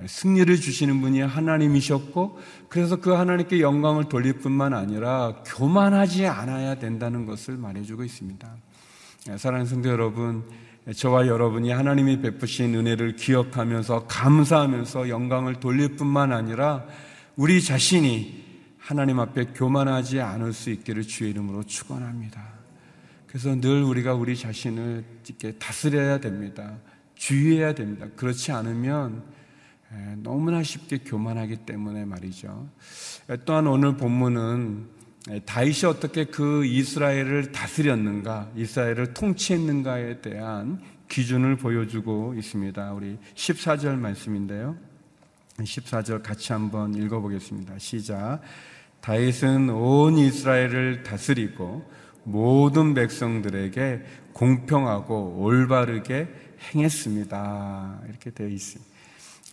승리를 0.06 0.56
주시는 0.56 1.02
분이 1.02 1.22
하나님이셨고 1.22 2.40
그래서 2.70 2.98
그 2.98 3.12
하나님께 3.12 3.62
영광을 3.62 4.10
돌릴 4.10 4.34
뿐만 4.34 4.74
아니라 4.74 5.42
교만하지 5.46 6.28
않아야 6.28 6.76
된다는 6.76 7.26
것을 7.26 7.58
말해주고 7.58 8.04
있습니다. 8.04 8.48
사랑하는 9.38 9.66
성도 9.66 9.90
여러분, 9.90 10.44
저와 10.96 11.28
여러분이 11.28 11.72
하나님이 11.72 12.22
베푸신 12.22 12.76
은혜를 12.76 13.16
기억하면서 13.16 14.06
감사하면서 14.08 15.10
영광을 15.10 15.56
돌릴 15.56 15.96
뿐만 15.96 16.32
아니라 16.32 16.86
우리 17.36 17.62
자신이 17.62 18.46
하나님 18.78 19.20
앞에 19.20 19.48
교만하지 19.54 20.22
않을 20.22 20.54
수 20.54 20.70
있기를 20.70 21.04
주의 21.04 21.32
이름으로 21.32 21.64
축원합니다. 21.64 22.42
그래서 23.28 23.54
늘 23.60 23.84
우리가 23.84 24.14
우리 24.14 24.38
자신을 24.38 25.04
이렇게 25.28 25.52
다스려야 25.58 26.20
됩니다. 26.20 26.78
주의해야 27.16 27.76
됩니다. 27.76 28.08
그렇지 28.16 28.54
않으면 28.54 29.24
너무나 30.18 30.64
쉽게 30.64 31.00
교만하기 31.00 31.58
때문에 31.66 32.06
말이죠. 32.06 32.70
또한 33.46 33.68
오늘 33.68 33.96
본문은 33.98 34.98
다윗이 35.46 35.86
어떻게 35.86 36.26
그 36.26 36.66
이스라엘을 36.66 37.52
다스렸는가, 37.52 38.52
이스라엘을 38.56 39.14
통치했는가에 39.14 40.22
대한 40.22 40.82
기준을 41.08 41.58
보여주고 41.58 42.34
있습니다. 42.36 42.94
우리 42.94 43.18
14절 43.36 43.98
말씀인데요. 43.98 44.76
14절 45.58 46.22
같이 46.22 46.54
한번 46.54 46.94
읽어보겠습니다. 46.94 47.80
시작. 47.80 48.42
다윗은 49.02 49.70
온 49.70 50.18
이스라엘을 50.18 51.04
다스리고 51.04 51.90
모든 52.24 52.94
백성들에게 52.94 54.02
공평하고 54.34 55.38
올바르게 55.40 56.28
행했습니다. 56.74 58.02
이렇게 58.10 58.32
되어 58.32 58.48
있습니다. 58.48 58.97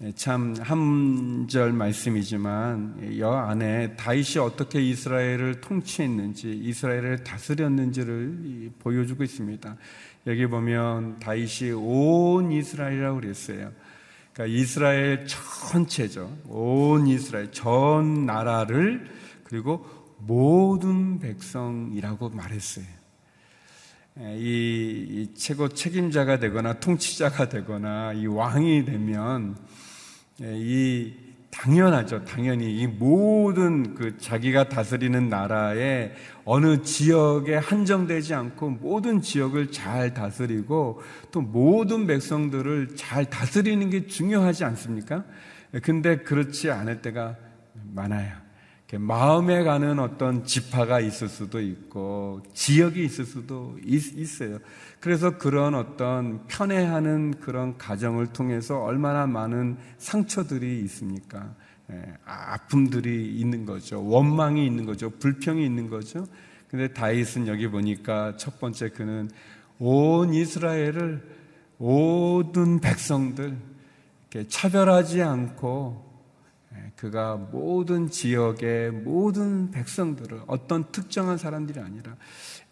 예, 0.02 0.10
참한 0.16 1.46
절 1.48 1.72
말씀이지만 1.72 3.16
여 3.20 3.30
안에 3.30 3.94
다윗이 3.94 4.38
어떻게 4.40 4.82
이스라엘을 4.82 5.60
통치했는지 5.60 6.50
이스라엘을 6.50 7.22
다스렸는지를 7.22 8.72
보여주고 8.80 9.22
있습니다. 9.22 9.76
여기 10.26 10.46
보면 10.48 11.20
다윗이 11.20 11.70
온 11.76 12.50
이스라엘이라고 12.50 13.20
그랬어요. 13.20 13.70
그러니까 14.32 14.58
이스라엘 14.58 15.26
전체죠. 15.28 16.38
온 16.48 17.06
이스라엘 17.06 17.52
전 17.52 18.26
나라를 18.26 19.08
그리고 19.44 19.86
모든 20.18 21.20
백성이라고 21.20 22.30
말했어요. 22.30 22.86
예, 24.20 24.36
이, 24.38 25.06
이 25.08 25.34
최고 25.34 25.68
책임자가 25.68 26.40
되거나 26.40 26.80
통치자가 26.80 27.48
되거나 27.48 28.12
이 28.14 28.26
왕이 28.26 28.84
되면 28.86 29.56
예, 29.56 29.83
이 30.40 31.12
당연하죠. 31.50 32.24
당연히 32.24 32.80
이 32.80 32.86
모든 32.86 33.94
그 33.94 34.18
자기가 34.18 34.68
다스리는 34.68 35.28
나라의 35.28 36.12
어느 36.44 36.82
지역에 36.82 37.54
한정되지 37.56 38.34
않고 38.34 38.70
모든 38.70 39.20
지역을 39.20 39.70
잘 39.70 40.12
다스리고 40.12 41.00
또 41.30 41.40
모든 41.40 42.06
백성들을 42.08 42.96
잘 42.96 43.24
다스리는 43.30 43.88
게 43.88 44.06
중요하지 44.06 44.64
않습니까? 44.64 45.24
예, 45.74 45.78
근데 45.78 46.18
그렇지 46.18 46.70
않을 46.70 47.02
때가 47.02 47.36
많아요. 47.92 48.43
마음에 48.98 49.62
가는 49.62 49.98
어떤 49.98 50.44
지파가 50.44 51.00
있을 51.00 51.28
수도 51.28 51.60
있고 51.60 52.42
지역이 52.52 53.04
있을 53.04 53.24
수도 53.24 53.76
있, 53.84 54.42
어요 54.42 54.58
그래서 55.00 55.38
그런 55.38 55.74
어떤 55.74 56.46
편애하는 56.46 57.40
그런 57.40 57.78
가정을 57.78 58.32
통해서 58.32 58.82
얼마나 58.82 59.26
많은 59.26 59.76
상처들이 59.98 60.80
있습니까? 60.80 61.54
예, 61.92 62.14
아픔들이 62.24 63.38
있는 63.38 63.66
거죠. 63.66 64.02
원망이 64.04 64.66
있는 64.66 64.86
거죠. 64.86 65.10
불평이 65.10 65.64
있는 65.64 65.90
거죠. 65.90 66.26
근데 66.68 66.88
다윗은 66.88 67.46
여기 67.46 67.68
보니까 67.68 68.36
첫 68.36 68.58
번째 68.58 68.88
그는 68.90 69.30
온 69.78 70.32
이스라엘을 70.32 71.22
모든 71.78 72.80
백성들 72.80 73.56
차별하지 74.48 75.22
않고 75.22 76.04
예, 76.04 76.13
그가 77.04 77.36
모든 77.36 78.08
지역의 78.08 78.90
모든 78.90 79.70
백성들을 79.70 80.44
어떤 80.46 80.90
특정한 80.90 81.36
사람들이 81.36 81.78
아니라 81.78 82.16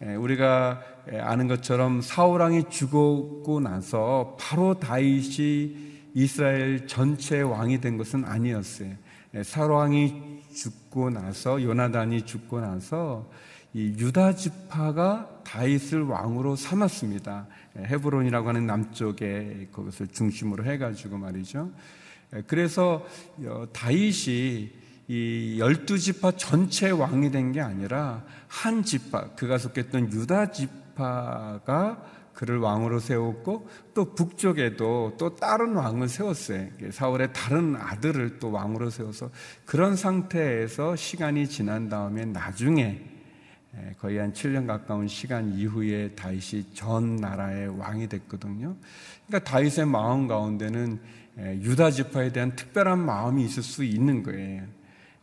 예, 0.01 0.15
우리가 0.15 0.81
예, 1.11 1.19
아는 1.19 1.47
것처럼 1.47 2.01
사울 2.01 2.41
왕이 2.41 2.71
죽었고 2.71 3.59
나서 3.59 4.35
바로 4.39 4.79
다윗이 4.79 5.93
이스라엘 6.15 6.87
전체 6.87 7.41
왕이 7.41 7.79
된 7.79 7.99
것은 7.99 8.25
아니었어요. 8.25 8.95
사울 9.43 9.71
왕이 9.73 10.41
죽고 10.51 11.11
나서 11.11 11.61
요나단이 11.61 12.23
죽고 12.23 12.59
나서 12.59 13.29
이 13.75 13.93
유다 13.99 14.33
지파가 14.33 15.41
다윗을 15.43 16.03
왕으로 16.03 16.55
삼았습니다. 16.55 17.47
헤브론이라고 17.77 18.49
하는 18.49 18.65
남쪽에 18.65 19.69
그것을 19.71 20.07
중심으로 20.07 20.65
해가지고 20.65 21.19
말이죠. 21.19 21.69
예, 22.35 22.43
그래서 22.47 23.05
어, 23.45 23.65
다윗이 23.73 24.71
이 25.07 25.57
열두 25.59 25.99
지파 25.99 26.31
전체 26.37 26.89
왕이 26.89 27.31
된 27.31 27.51
게 27.51 27.61
아니라 27.61 28.23
한 28.47 28.83
지파, 28.83 29.35
그가 29.35 29.57
속했던 29.57 30.11
유다 30.13 30.51
지파가 30.51 32.03
그를 32.33 32.57
왕으로 32.57 32.99
세웠고 32.99 33.67
또 33.93 34.15
북쪽에도 34.15 35.13
또 35.19 35.35
다른 35.35 35.75
왕을 35.75 36.09
세웠어요. 36.09 36.67
사울의 36.91 37.29
다른 37.33 37.75
아들을 37.75 38.39
또 38.39 38.51
왕으로 38.51 38.89
세워서 38.89 39.29
그런 39.65 39.95
상태에서 39.95 40.95
시간이 40.95 41.47
지난 41.47 41.89
다음에 41.89 42.25
나중에 42.25 43.01
예, 43.75 43.95
거의 43.99 44.19
한 44.19 44.33
7년 44.33 44.67
가까운 44.67 45.07
시간 45.07 45.51
이후에 45.53 46.11
다윗이 46.11 46.73
전 46.73 47.15
나라의 47.15 47.79
왕이 47.79 48.07
됐거든요. 48.07 48.75
그러니까 49.27 49.51
다윗의 49.51 49.87
마음 49.87 50.27
가운데는 50.27 50.99
예, 51.01 51.22
유다 51.37 51.91
지파에 51.91 52.31
대한 52.31 52.55
특별한 52.55 52.99
마음이 52.99 53.43
있을 53.45 53.63
수 53.63 53.83
있는 53.83 54.23
거예요. 54.23 54.63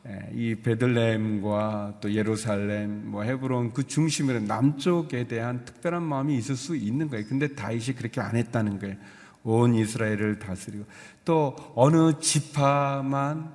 예, 0.09 0.31
이 0.33 0.55
베들레헴과 0.55 1.99
또 2.01 2.12
예루살렘, 2.12 3.11
뭐 3.11 3.23
헤브론 3.23 3.75
그 3.75 3.87
중심으로 3.87 4.40
남쪽에 4.40 5.29
대한 5.29 5.64
특별한 5.66 6.03
마음이 6.03 6.37
있을 6.38 6.57
수 6.57 6.75
있는 6.75 7.09
거예요. 7.09 7.27
근데 7.29 7.55
다윗이 7.55 7.96
그렇게 7.96 8.20
안 8.20 8.35
했다는 8.35 8.79
거예요. 8.79 8.96
온 9.42 9.75
이스라엘을 9.75 10.38
다스리고 10.38 10.85
또 11.25 11.55
어느 11.75 12.18
지파만 12.18 13.53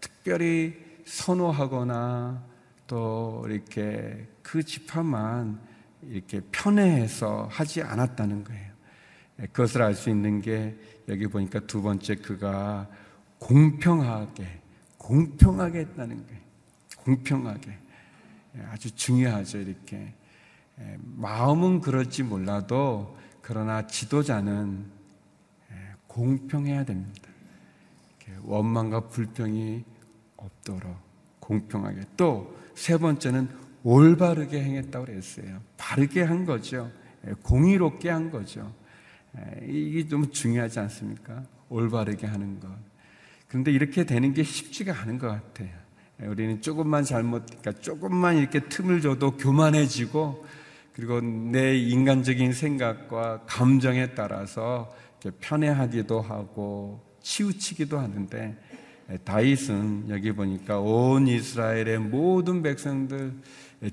특별히 0.00 0.76
선호하거나 1.04 2.42
또 2.86 3.46
이렇게 3.48 4.26
그 4.42 4.62
지파만 4.62 5.60
이렇게 6.08 6.40
편애해서 6.52 7.48
하지 7.50 7.82
않았다는 7.82 8.44
거예요. 8.44 8.68
예, 9.40 9.46
그것을 9.46 9.82
알 9.82 9.94
수 9.94 10.10
있는 10.10 10.42
게 10.42 10.76
여기 11.08 11.26
보니까 11.26 11.60
두 11.60 11.82
번째 11.82 12.16
그가 12.16 12.88
공평하게, 13.38 14.60
공평하게 14.98 15.78
했다는 15.80 16.26
거예요. 16.26 16.40
공평하게. 16.98 17.78
예, 18.56 18.62
아주 18.70 18.94
중요하죠, 18.94 19.58
이렇게. 19.58 20.14
예, 20.80 20.98
마음은 21.16 21.80
그럴지 21.80 22.24
몰라도, 22.24 23.16
그러나 23.40 23.86
지도자는 23.86 24.84
예, 25.70 25.74
공평해야 26.06 26.84
됩니다. 26.84 27.28
원망과 28.42 29.08
불평이 29.08 29.84
없도록 30.36 30.94
공평하게. 31.40 32.02
또, 32.16 32.54
세 32.74 32.98
번째는 32.98 33.48
올바르게 33.82 34.62
행했다고 34.62 35.06
그랬어요. 35.06 35.60
바르게 35.76 36.22
한 36.22 36.44
거죠. 36.44 36.90
공의롭게 37.42 38.10
한 38.10 38.30
거죠. 38.30 38.72
이게 39.66 40.06
좀 40.06 40.30
중요하지 40.30 40.80
않습니까? 40.80 41.42
올바르게 41.68 42.26
하는 42.26 42.60
것. 42.60 42.68
그런데 43.48 43.72
이렇게 43.72 44.04
되는 44.04 44.32
게 44.34 44.42
쉽지가 44.42 44.94
않은 45.02 45.18
것 45.18 45.28
같아요. 45.28 45.70
우리는 46.20 46.60
조금만 46.60 47.04
잘못, 47.04 47.46
그러니까 47.46 47.72
조금만 47.80 48.36
이렇게 48.36 48.60
틈을 48.60 49.00
줘도 49.00 49.36
교만해지고, 49.36 50.46
그리고 50.92 51.20
내 51.20 51.76
인간적인 51.76 52.52
생각과 52.52 53.42
감정에 53.46 54.14
따라서 54.14 54.92
편애하기도 55.40 56.20
하고, 56.20 57.04
치우치기도 57.22 57.98
하는데, 57.98 58.56
다윗은 59.24 60.06
여기 60.08 60.32
보니까 60.32 60.80
온 60.80 61.28
이스라엘의 61.28 61.98
모든 62.00 62.62
백성들, 62.62 63.34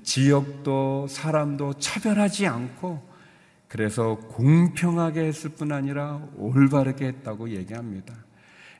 지역도 0.02 1.06
사람도 1.08 1.74
차별하지 1.74 2.46
않고, 2.46 3.15
그래서 3.68 4.16
공평하게 4.28 5.20
했을 5.20 5.50
뿐 5.50 5.72
아니라 5.72 6.22
올바르게 6.36 7.06
했다고 7.06 7.50
얘기합니다. 7.50 8.14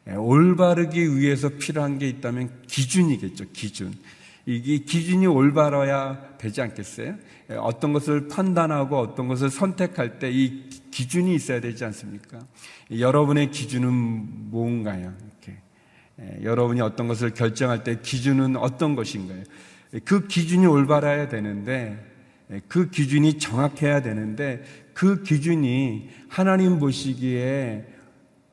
예, 0.08 0.12
올바르기 0.12 1.16
위해서 1.16 1.48
필요한 1.48 1.98
게 1.98 2.08
있다면 2.08 2.62
기준이겠죠, 2.68 3.46
기준. 3.52 3.92
이게 4.48 4.78
기준이 4.78 5.26
올바라야 5.26 6.36
되지 6.38 6.62
않겠어요? 6.62 7.16
예, 7.50 7.54
어떤 7.54 7.92
것을 7.92 8.28
판단하고 8.28 8.96
어떤 8.98 9.26
것을 9.26 9.50
선택할 9.50 10.18
때 10.20 10.30
이 10.30 10.68
기준이 10.96 11.34
있어야 11.34 11.60
되지 11.60 11.84
않습니까? 11.84 12.38
여러분의 12.90 13.50
기준은 13.50 13.90
뭔가요? 14.50 15.12
이렇게. 15.20 15.58
예, 16.20 16.42
여러분이 16.42 16.80
어떤 16.80 17.08
것을 17.08 17.34
결정할 17.34 17.84
때 17.84 17.98
기준은 18.00 18.56
어떤 18.56 18.94
것인가요? 18.94 19.42
그 20.04 20.26
기준이 20.26 20.64
올바라야 20.64 21.28
되는데 21.28 21.98
예, 22.00 22.15
그 22.68 22.90
기준이 22.90 23.38
정확해야 23.38 24.02
되는데 24.02 24.62
그 24.94 25.22
기준이 25.22 26.10
하나님 26.28 26.78
보시기에 26.78 27.86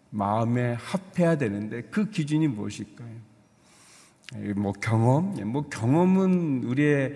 마음에 0.10 0.74
합해야 0.74 1.38
되는데 1.38 1.82
그 1.84 2.10
기준이 2.10 2.48
무엇일까요? 2.48 3.34
예, 4.38 4.54
뭐 4.54 4.72
경험, 4.74 5.36
예, 5.38 5.44
뭐 5.44 5.70
경험은 5.70 6.64
우리의 6.64 7.16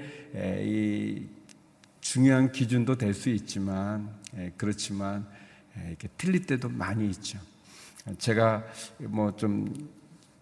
이 0.63 1.27
중요한 2.01 2.51
기준도 2.51 2.95
될 2.97 3.13
수 3.13 3.29
있지만 3.29 4.09
그렇지만 4.55 5.27
이렇게 5.87 6.07
틀릴 6.17 6.45
때도 6.45 6.69
많이 6.69 7.09
있죠. 7.09 7.39
제가 8.17 8.63
뭐 8.99 9.35
좀 9.35 9.73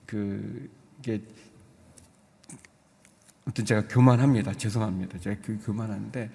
그 0.05 0.69
이게 0.99 1.21
아무튼 3.45 3.63
제가 3.63 3.83
교만합니다. 3.87 4.53
죄송합니다. 4.53 5.19
제가 5.19 5.35
그 5.43 5.59
교만한데 5.63 6.31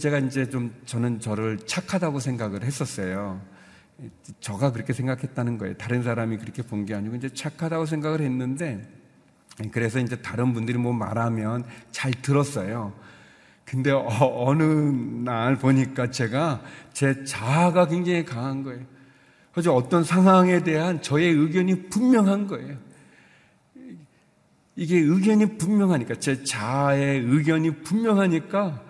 제가 0.00 0.18
이제 0.18 0.48
좀 0.48 0.74
저는 0.86 1.20
저를 1.20 1.58
착하다고 1.58 2.18
생각을 2.18 2.64
했었어요. 2.64 3.40
저가 4.40 4.72
그렇게 4.72 4.92
생각했다는 4.92 5.58
거예요. 5.58 5.74
다른 5.76 6.02
사람이 6.02 6.38
그렇게 6.38 6.62
본 6.62 6.84
게 6.86 6.94
아니고 6.94 7.16
이제 7.16 7.28
착하다고 7.28 7.86
생각을 7.86 8.20
했는데 8.20 8.82
그래서 9.70 9.98
이제 9.98 10.16
다른 10.16 10.52
분들이 10.52 10.78
뭐 10.78 10.92
말하면 10.92 11.64
잘 11.90 12.10
들었어요. 12.12 12.92
근데 13.64 13.90
어, 13.90 14.54
느날 14.54 15.56
보니까 15.56 16.10
제가 16.10 16.62
제 16.92 17.24
자아가 17.24 17.86
굉장히 17.88 18.24
강한 18.24 18.62
거예요. 18.62 18.84
그저 19.52 19.72
어떤 19.72 20.04
상황에 20.04 20.62
대한 20.62 21.02
저의 21.02 21.32
의견이 21.32 21.88
분명한 21.88 22.46
거예요. 22.46 22.76
이게 24.76 24.98
의견이 24.98 25.56
분명하니까 25.56 26.16
제 26.16 26.44
자아의 26.44 27.20
의견이 27.20 27.82
분명하니까 27.82 28.84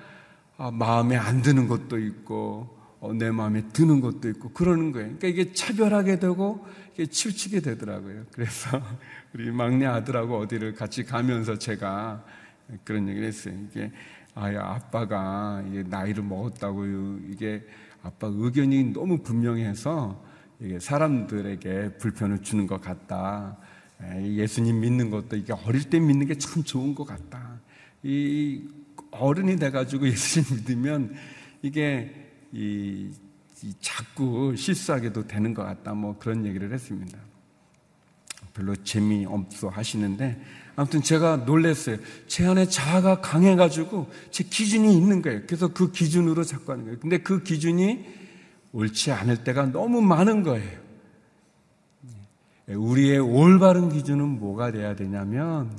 아, 0.58 0.70
마음에 0.70 1.16
안 1.16 1.42
드는 1.42 1.68
것도 1.68 1.98
있고 1.98 2.76
어, 2.98 3.12
내 3.12 3.30
마음에 3.30 3.62
드는 3.72 4.00
것도 4.00 4.28
있고 4.30 4.50
그러는 4.50 4.90
거예요. 4.90 5.16
그러니까 5.16 5.28
이게 5.28 5.52
차별하게 5.52 6.18
되고 6.18 6.66
이게 6.94 7.06
치우치게 7.06 7.60
되더라고요. 7.60 8.24
그래서 8.32 8.82
우리 9.32 9.50
막내 9.52 9.86
아들하고 9.86 10.38
어디를 10.38 10.74
같이 10.74 11.04
가면서 11.04 11.56
제가 11.58 12.24
그런 12.84 13.08
얘기를 13.08 13.28
했어요. 13.28 13.54
이게 13.70 13.92
아, 14.34 14.48
아빠가 14.48 15.62
이게 15.68 15.84
나이를 15.84 16.24
먹었다고요. 16.24 17.18
이게 17.30 17.64
아빠 18.02 18.28
의견이 18.32 18.92
너무 18.92 19.22
분명해서 19.22 20.24
이게 20.60 20.80
사람들에게 20.80 21.98
불편을 21.98 22.42
주는 22.42 22.66
것 22.66 22.80
같다. 22.80 23.58
예수님 24.02 24.80
믿는 24.80 25.10
것도 25.10 25.36
이게 25.36 25.52
어릴 25.52 25.84
때 25.88 25.98
믿는 25.98 26.26
게 26.26 26.34
참 26.34 26.62
좋은 26.62 26.94
것 26.94 27.04
같다. 27.04 27.60
이 28.02 28.62
어른이 29.10 29.56
돼가지고 29.56 30.06
예수님 30.08 30.66
믿으면 30.66 31.14
이게 31.62 32.12
이, 32.52 33.10
이 33.62 33.74
자꾸 33.80 34.54
실수하게도 34.56 35.26
되는 35.26 35.54
것 35.54 35.64
같다. 35.64 35.94
뭐 35.94 36.18
그런 36.18 36.44
얘기를 36.46 36.72
했습니다. 36.72 37.18
별로 38.54 38.74
재미없어 38.76 39.68
하시는데 39.68 40.40
아무튼 40.76 41.02
제가 41.02 41.38
놀랐어요. 41.38 41.98
제 42.26 42.46
안에 42.46 42.68
자아가 42.68 43.20
강해가지고 43.20 44.10
제 44.30 44.44
기준이 44.44 44.94
있는 44.94 45.22
거예요. 45.22 45.42
그래서 45.46 45.68
그 45.68 45.90
기준으로 45.90 46.44
자꾸 46.44 46.72
하는 46.72 46.84
거예요. 46.84 46.98
근데 46.98 47.18
그 47.18 47.42
기준이 47.42 48.04
옳지 48.72 49.12
않을 49.12 49.42
때가 49.44 49.72
너무 49.72 50.02
많은 50.02 50.42
거예요. 50.42 50.85
우리의 52.68 53.18
올바른 53.18 53.88
기준은 53.90 54.40
뭐가 54.40 54.72
돼야 54.72 54.96
되냐면 54.96 55.70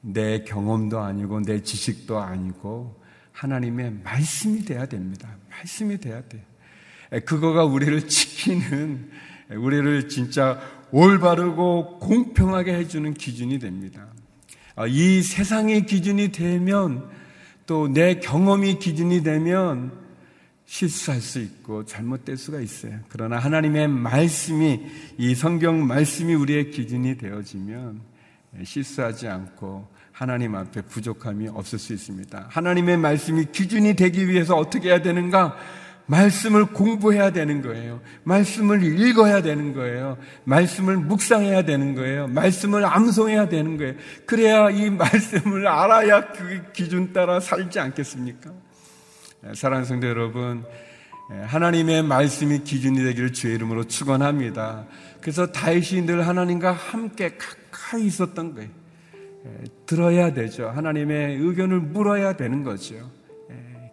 내 0.00 0.44
경험도 0.44 1.00
아니고 1.00 1.40
내 1.42 1.62
지식도 1.62 2.18
아니고 2.18 3.00
하나님의 3.32 4.00
말씀이 4.04 4.64
돼야 4.64 4.86
됩니다. 4.86 5.28
말씀이 5.50 5.98
돼야 5.98 6.22
돼요. 6.22 6.42
그거가 7.24 7.64
우리를 7.64 8.08
지키는 8.08 9.10
우리를 9.56 10.08
진짜 10.08 10.60
올바르고 10.90 11.98
공평하게 12.00 12.74
해주는 12.74 13.14
기준이 13.14 13.58
됩니다. 13.58 14.06
아, 14.76 14.86
이 14.86 15.22
세상의 15.22 15.86
기준이 15.86 16.32
되면 16.32 17.08
또 17.66 17.88
내 17.88 18.18
경험이 18.20 18.78
기준이 18.78 19.22
되면 19.22 19.92
실수할 20.68 21.22
수 21.22 21.40
있고 21.40 21.86
잘못될 21.86 22.36
수가 22.36 22.60
있어요. 22.60 22.92
그러나 23.08 23.38
하나님의 23.38 23.88
말씀이 23.88 24.82
이 25.16 25.34
성경 25.34 25.86
말씀이 25.86 26.34
우리의 26.34 26.70
기준이 26.70 27.16
되어지면 27.16 28.02
실수하지 28.64 29.28
않고 29.28 29.88
하나님 30.12 30.54
앞에 30.54 30.82
부족함이 30.82 31.48
없을 31.48 31.78
수 31.78 31.94
있습니다. 31.94 32.48
하나님의 32.50 32.98
말씀이 32.98 33.46
기준이 33.50 33.96
되기 33.96 34.28
위해서 34.28 34.56
어떻게 34.56 34.90
해야 34.90 35.00
되는가? 35.00 35.56
말씀을 36.04 36.66
공부해야 36.66 37.32
되는 37.32 37.62
거예요. 37.62 38.02
말씀을 38.24 38.82
읽어야 38.82 39.40
되는 39.40 39.72
거예요. 39.72 40.18
말씀을 40.44 40.98
묵상해야 40.98 41.62
되는 41.62 41.94
거예요. 41.94 42.28
말씀을 42.28 42.84
암송해야 42.84 43.48
되는 43.48 43.78
거예요. 43.78 43.94
그래야 44.26 44.68
이 44.68 44.90
말씀을 44.90 45.66
알아야 45.66 46.32
그 46.32 46.72
기준 46.72 47.14
따라 47.14 47.40
살지 47.40 47.80
않겠습니까? 47.80 48.67
예, 49.46 49.54
사랑하는 49.54 49.86
성도 49.86 50.08
여러분, 50.08 50.64
예, 51.32 51.36
하나님의 51.42 52.02
말씀이 52.02 52.64
기준이 52.64 53.04
되기를 53.04 53.32
주의 53.32 53.54
이름으로 53.54 53.84
축원합니다. 53.84 54.86
그래서 55.20 55.46
다윗이 55.46 56.06
늘 56.06 56.26
하나님과 56.26 56.72
함께 56.72 57.36
가까이 57.36 58.06
있었던 58.06 58.54
거예요. 58.54 58.68
예, 59.46 59.64
들어야 59.86 60.32
되죠. 60.32 60.68
하나님의 60.68 61.36
의견을 61.36 61.80
물어야 61.80 62.34
되는 62.34 62.64
거죠. 62.64 62.96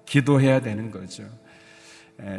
기도해야 0.05 0.61
되는 0.61 0.91
거죠. 0.91 1.23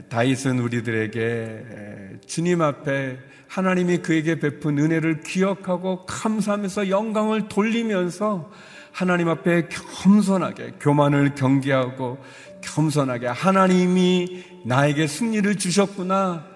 다윗은 0.09 0.61
우리들에게 0.61 2.21
주님 2.27 2.62
앞에 2.62 3.19
하나님이 3.49 3.99
그에게 3.99 4.38
베푼 4.38 4.79
은혜를 4.79 5.21
기억하고 5.21 6.07
감사하면서 6.07 6.90
영광을 6.90 7.49
돌리면서 7.49 8.53
하나님 8.97 9.29
앞에 9.29 9.69
겸손하게 9.69 10.77
교만을 10.81 11.35
경계하고 11.35 12.17
겸손하게 12.63 13.27
하나님이 13.27 14.63
나에게 14.65 15.07
승리를 15.07 15.55
주셨구나 15.57 16.47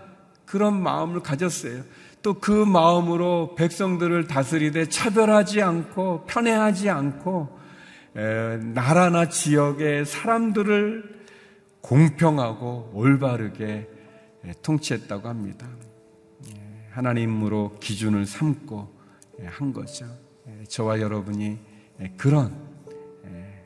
그런 0.47 0.83
마음을 0.83 1.21
가졌어요. 1.21 1.83
또 2.23 2.41
그 2.41 2.51
마음으로 2.51 3.55
백성들을 3.57 4.27
다스리되 4.27 4.89
차별하지 4.89 5.61
않고 5.61 6.25
편애하지 6.25 6.89
않고 6.89 7.59
에, 8.17 8.57
나라나 8.57 9.29
지역의 9.29 10.07
사람들을 10.07 11.21
공평하고 11.83 12.93
올바르게 12.95 13.87
통치했다고 14.63 15.29
합니다. 15.29 15.69
하나님으로 16.93 17.77
기준을 17.81 18.25
삼고 18.25 18.99
한 19.45 19.75
거죠. 19.75 20.07
저와 20.69 21.01
여러분이 21.01 21.70
그런 22.17 22.55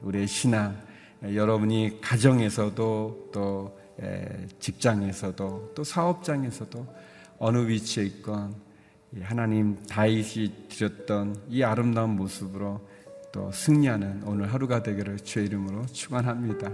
우리의 0.02 0.26
신앙 0.26 0.76
예, 1.24 1.34
여러분이 1.34 2.00
가정에서도 2.00 3.30
또 3.32 3.78
예, 4.02 4.46
직장에서도 4.58 5.72
또 5.74 5.84
사업장에서도 5.84 6.86
어느 7.38 7.66
위치에 7.66 8.04
있건 8.04 8.54
하나님 9.22 9.76
다윗이 9.88 10.68
드렸던 10.68 11.36
이 11.48 11.62
아름다운 11.62 12.16
모습으로 12.16 12.80
또 13.32 13.50
승리하는 13.52 14.22
오늘 14.26 14.52
하루가 14.52 14.82
되기를 14.82 15.18
주의 15.18 15.46
이름으로 15.46 15.86
축원합니다. 15.86 16.70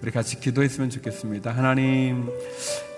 우리 0.00 0.10
같이 0.10 0.38
기도했으면 0.38 0.90
좋겠습니다. 0.90 1.50
하나님, 1.52 2.28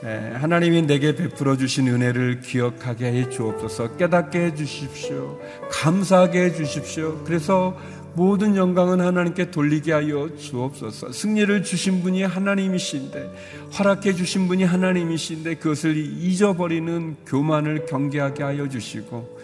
예, 0.04 0.32
하나님이 0.34 0.82
내게 0.82 1.14
베풀어 1.14 1.56
주신 1.56 1.88
은혜를 1.88 2.40
기억하게 2.40 3.12
해 3.12 3.30
주옵소서. 3.30 3.96
깨닫게 3.96 4.46
해 4.46 4.54
주십시오. 4.54 5.38
감사하게 5.70 6.44
해 6.44 6.52
주십시오. 6.52 7.22
그래서 7.24 7.78
모든 8.16 8.56
영광은 8.56 9.02
하나님께 9.02 9.50
돌리게 9.50 9.92
하여 9.92 10.30
주옵소서. 10.36 11.12
승리를 11.12 11.62
주신 11.62 12.02
분이 12.02 12.22
하나님이신데, 12.22 13.70
허락해 13.78 14.14
주신 14.14 14.48
분이 14.48 14.64
하나님이신데, 14.64 15.56
그것을 15.56 15.94
잊어버리는 15.96 17.16
교만을 17.26 17.84
경계하게 17.84 18.42
하여 18.42 18.68
주시고, 18.70 19.38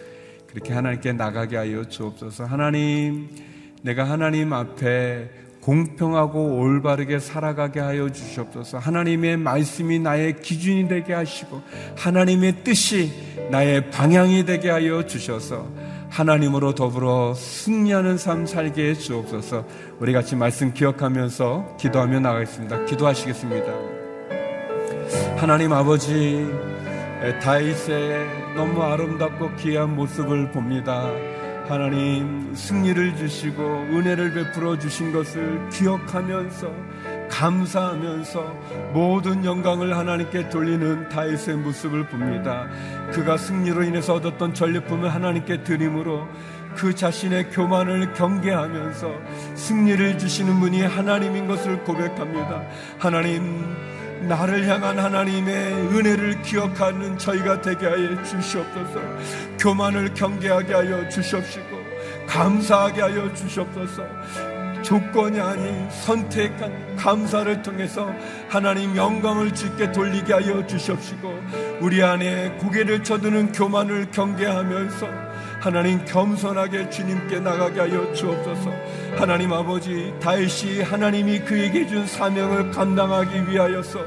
그렇게 0.48 0.72
하나님께 0.72 1.12
나가게 1.12 1.56
하여 1.56 1.84
주옵소서. 1.84 2.46
하나님, 2.46 3.28
내가 3.82 4.04
하나님 4.04 4.54
앞에 4.54 5.28
공평하고 5.60 6.58
올바르게 6.58 7.18
살아가게 7.18 7.78
하여 7.78 8.10
주시옵소서. 8.10 8.78
하나님의 8.78 9.36
말씀이 9.36 9.98
나의 9.98 10.40
기준이 10.40 10.88
되게 10.88 11.12
하시고, 11.12 11.60
하나님의 11.96 12.64
뜻이 12.64 13.12
나의 13.50 13.90
방향이 13.90 14.46
되게 14.46 14.70
하여 14.70 15.06
주셔서, 15.06 15.91
하나님으로 16.12 16.74
더불어 16.74 17.32
승리하는 17.34 18.18
삶 18.18 18.44
살게 18.44 18.90
해 18.90 18.94
주옵소서. 18.94 19.64
우리 19.98 20.12
같이 20.12 20.36
말씀 20.36 20.74
기억하면서 20.74 21.78
기도하며 21.80 22.20
나가겠습니다. 22.20 22.84
기도하시겠습니다. 22.84 23.72
하나님 25.38 25.72
아버지 25.72 26.46
다윗의 27.42 28.54
너무 28.54 28.82
아름답고 28.82 29.56
귀한 29.56 29.96
모습을 29.96 30.52
봅니다. 30.52 31.10
하나님 31.66 32.54
승리를 32.54 33.16
주시고 33.16 33.62
은혜를 33.62 34.34
베풀어 34.34 34.78
주신 34.78 35.14
것을 35.14 35.70
기억하면서 35.70 36.70
감사하면서 37.32 38.92
모든 38.92 39.44
영광을 39.44 39.96
하나님께 39.96 40.50
돌리는 40.50 41.08
다윗의 41.08 41.56
모습을 41.56 42.06
봅니다. 42.06 42.68
그가 43.10 43.38
승리로 43.38 43.82
인해서 43.84 44.14
얻었던 44.14 44.52
전리품을 44.52 45.12
하나님께 45.12 45.64
드림으로 45.64 46.28
그 46.76 46.94
자신의 46.94 47.50
교만을 47.50 48.12
경계하면서 48.12 49.10
승리를 49.54 50.18
주시는 50.18 50.60
분이 50.60 50.82
하나님인 50.82 51.46
것을 51.48 51.82
고백합니다. 51.84 52.62
하나님, 52.98 53.76
나를 54.28 54.68
향한 54.68 54.98
하나님의 54.98 55.72
은혜를 55.72 56.42
기억하는 56.42 57.18
저희가 57.18 57.60
되게 57.60 57.86
하여 57.86 58.22
주시옵소서. 58.22 59.00
교만을 59.58 60.14
경계하게 60.14 60.74
하여 60.74 61.08
주시옵시고 61.08 61.82
감사하게 62.26 63.00
하여 63.02 63.34
주시옵소서. 63.34 64.04
조건이 64.82 65.40
아닌 65.40 65.88
선택한 65.90 66.96
감사를 66.96 67.62
통해서 67.62 68.12
하나님 68.48 68.96
영광을 68.96 69.54
주께 69.54 69.90
돌리게 69.90 70.32
하여 70.32 70.66
주시옵시고 70.66 71.42
우리 71.80 72.02
안에 72.02 72.58
고개를 72.58 73.02
쳐드는 73.02 73.52
교만을 73.52 74.10
경계하면서 74.10 75.32
하나님 75.60 76.04
겸손하게 76.04 76.90
주님께 76.90 77.38
나가게 77.38 77.78
하여 77.78 78.12
주옵소서. 78.12 78.72
하나님 79.16 79.52
아버지 79.52 80.12
다윗이 80.20 80.82
하나님이 80.82 81.38
그에게 81.40 81.86
준 81.86 82.04
사명을 82.04 82.72
감당하기 82.72 83.48
위하여서 83.48 84.00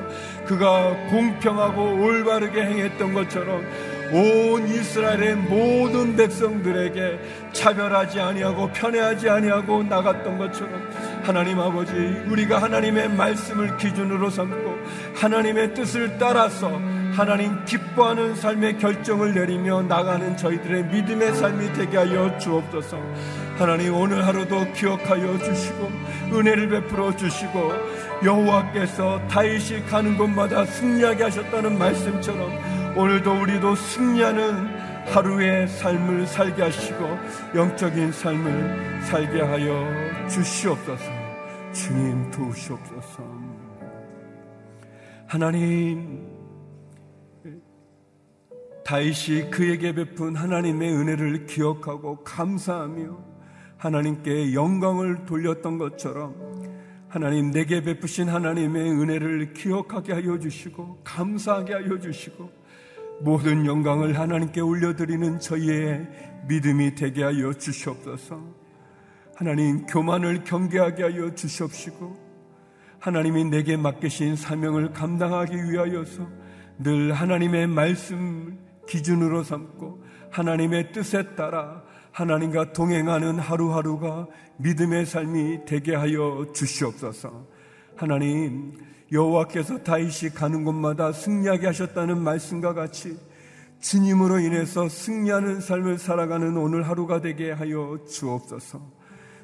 그가 0.45 0.89
공평하고 1.09 2.03
올바르게 2.03 2.61
행했던 2.61 3.13
것처럼 3.13 3.65
온 4.11 4.67
이스라엘의 4.67 5.35
모든 5.35 6.15
백성들에게 6.15 7.19
차별하지 7.53 8.19
아니하고 8.19 8.71
편애하지 8.71 9.29
아니하고 9.29 9.83
나갔던 9.83 10.37
것처럼 10.37 10.89
하나님 11.23 11.59
아버지 11.59 11.91
우리가 11.91 12.61
하나님의 12.61 13.09
말씀을 13.09 13.77
기준으로 13.77 14.29
삼고 14.29 14.77
하나님의 15.15 15.73
뜻을 15.73 16.17
따라서 16.17 16.69
하나님 17.15 17.63
기뻐하는 17.63 18.35
삶의 18.35 18.77
결정을 18.77 19.33
내리며 19.33 19.83
나가는 19.83 20.35
저희들의 20.35 20.85
믿음의 20.87 21.33
삶이 21.33 21.73
되게 21.73 21.97
하여 21.97 22.37
주옵소서. 22.37 22.99
하나님 23.57 23.95
오늘 23.95 24.27
하루도 24.27 24.73
기억하여 24.73 25.37
주시고 25.39 25.91
은혜를 26.33 26.67
베풀어 26.67 27.15
주시고 27.15 27.71
여호와께서 28.25 29.21
다윗이 29.29 29.85
가는 29.89 30.17
곳마다 30.17 30.65
승리하게 30.65 31.23
하셨다는 31.23 31.77
말씀처럼 31.77 32.51
오늘도 32.95 33.41
우리도 33.41 33.75
승리하는 33.75 34.67
하루의 35.07 35.67
삶을 35.67 36.25
살게 36.25 36.61
하시고 36.61 37.05
영적인 37.53 38.13
삶을 38.13 39.01
살게 39.01 39.41
하여 39.41 40.29
주시옵소서. 40.29 41.03
주님 41.73 42.31
도우시옵소서. 42.31 43.23
하나님 45.27 46.25
다윗이 48.85 49.49
그에게 49.51 49.93
베푼 49.93 50.37
하나님의 50.37 50.93
은혜를 50.93 51.47
기억하고 51.47 52.23
감사하며 52.23 53.17
하나님께 53.77 54.53
영광을 54.53 55.25
돌렸던 55.25 55.77
것처럼 55.79 56.33
하나님 57.09 57.51
내게 57.51 57.81
베푸신 57.81 58.29
하나님의 58.29 58.91
은혜를 58.91 59.53
기억하게 59.53 60.13
하여 60.13 60.39
주시고 60.39 61.01
감사하게 61.03 61.73
하여 61.73 61.99
주시고 61.99 62.64
모든 63.21 63.65
영광을 63.65 64.17
하나님께 64.19 64.61
올려드리는 64.61 65.39
저희의 65.39 66.07
믿음이 66.47 66.95
되게 66.95 67.23
하여 67.23 67.53
주시옵소서. 67.53 68.65
하나님 69.35 69.85
교만을 69.85 70.43
경계하게 70.43 71.03
하여 71.03 71.33
주시옵시고 71.33 72.25
하나님이 72.99 73.45
내게 73.45 73.77
맡기신 73.77 74.35
사명을 74.35 74.93
감당하기 74.93 75.55
위하여서 75.71 76.27
늘 76.79 77.13
하나님의 77.13 77.67
말씀 77.67 78.57
기준으로 78.87 79.43
삼고 79.43 80.03
하나님의 80.31 80.91
뜻에 80.91 81.35
따라 81.35 81.83
하나님과 82.11 82.73
동행하는 82.73 83.39
하루하루가 83.39 84.27
믿음의 84.57 85.05
삶이 85.05 85.65
되게 85.65 85.95
하여 85.95 86.47
주시옵소서. 86.53 87.45
하나님 87.95 88.73
여호와께서 89.11 89.83
다윗이 89.83 90.33
가는 90.33 90.63
곳마다 90.63 91.11
승리하게 91.11 91.67
하셨다는 91.67 92.21
말씀과 92.21 92.73
같이 92.73 93.17
주님으로 93.79 94.39
인해서 94.39 94.89
승리하는 94.89 95.61
삶을 95.61 95.99
살아가는 95.99 96.57
오늘 96.57 96.87
하루가 96.87 97.21
되게 97.21 97.51
하여 97.51 97.99
주옵소서. 98.09 98.81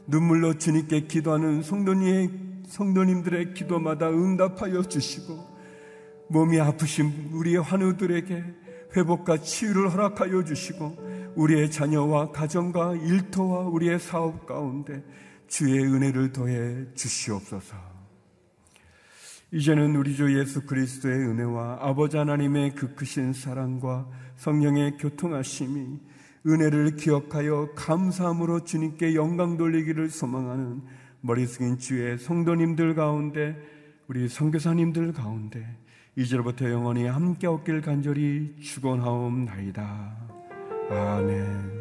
눈물로 0.08 0.58
주님께 0.58 1.02
기도하는 1.02 1.62
성도님, 1.62 2.64
성도님들의 2.68 3.54
기도마다 3.54 4.10
응답하여 4.10 4.82
주시고 4.82 5.52
몸이 6.30 6.60
아프신 6.60 7.30
우리의 7.34 7.62
환우들에게 7.62 8.44
회복과 8.96 9.38
치유를 9.38 9.92
허락하여 9.92 10.44
주시고 10.44 11.34
우리의 11.36 11.70
자녀와 11.70 12.32
가정과 12.32 12.96
일터와 12.96 13.68
우리의 13.68 14.00
사업 14.00 14.46
가운데 14.48 15.04
주의 15.48 15.80
은혜를 15.84 16.32
더해 16.32 16.94
주시옵소서. 16.96 17.91
이제는 19.54 19.98
우리 19.98 20.16
주 20.16 20.40
예수 20.40 20.66
그리스도의 20.66 21.28
은혜와 21.28 21.80
아버지 21.82 22.16
하나님의 22.16 22.74
그 22.74 22.96
크신 22.96 23.34
사랑과 23.34 24.08
성령의 24.38 24.98
교통하심이 24.98 26.00
은혜를 26.48 26.96
기억하여 26.96 27.70
감사함으로 27.76 28.64
주님께 28.64 29.14
영광 29.14 29.58
돌리기를 29.58 30.10
소망하는 30.10 30.82
머리 31.20 31.46
숙인 31.46 31.78
주의 31.78 32.18
성도님들 32.18 32.96
가운데 32.96 33.58
우리 34.08 34.30
선교사님들 34.30 35.12
가운데 35.12 35.66
이제로부터 36.16 36.70
영원히 36.72 37.06
함께 37.06 37.48
없길 37.48 37.82
간절히 37.82 38.56
축원하옵나이다. 38.60 40.18
아멘. 40.90 41.81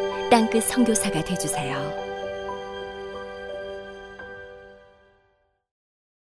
땅끝 0.31 0.63
성교사가 0.63 1.21
되주세요 1.25 2.10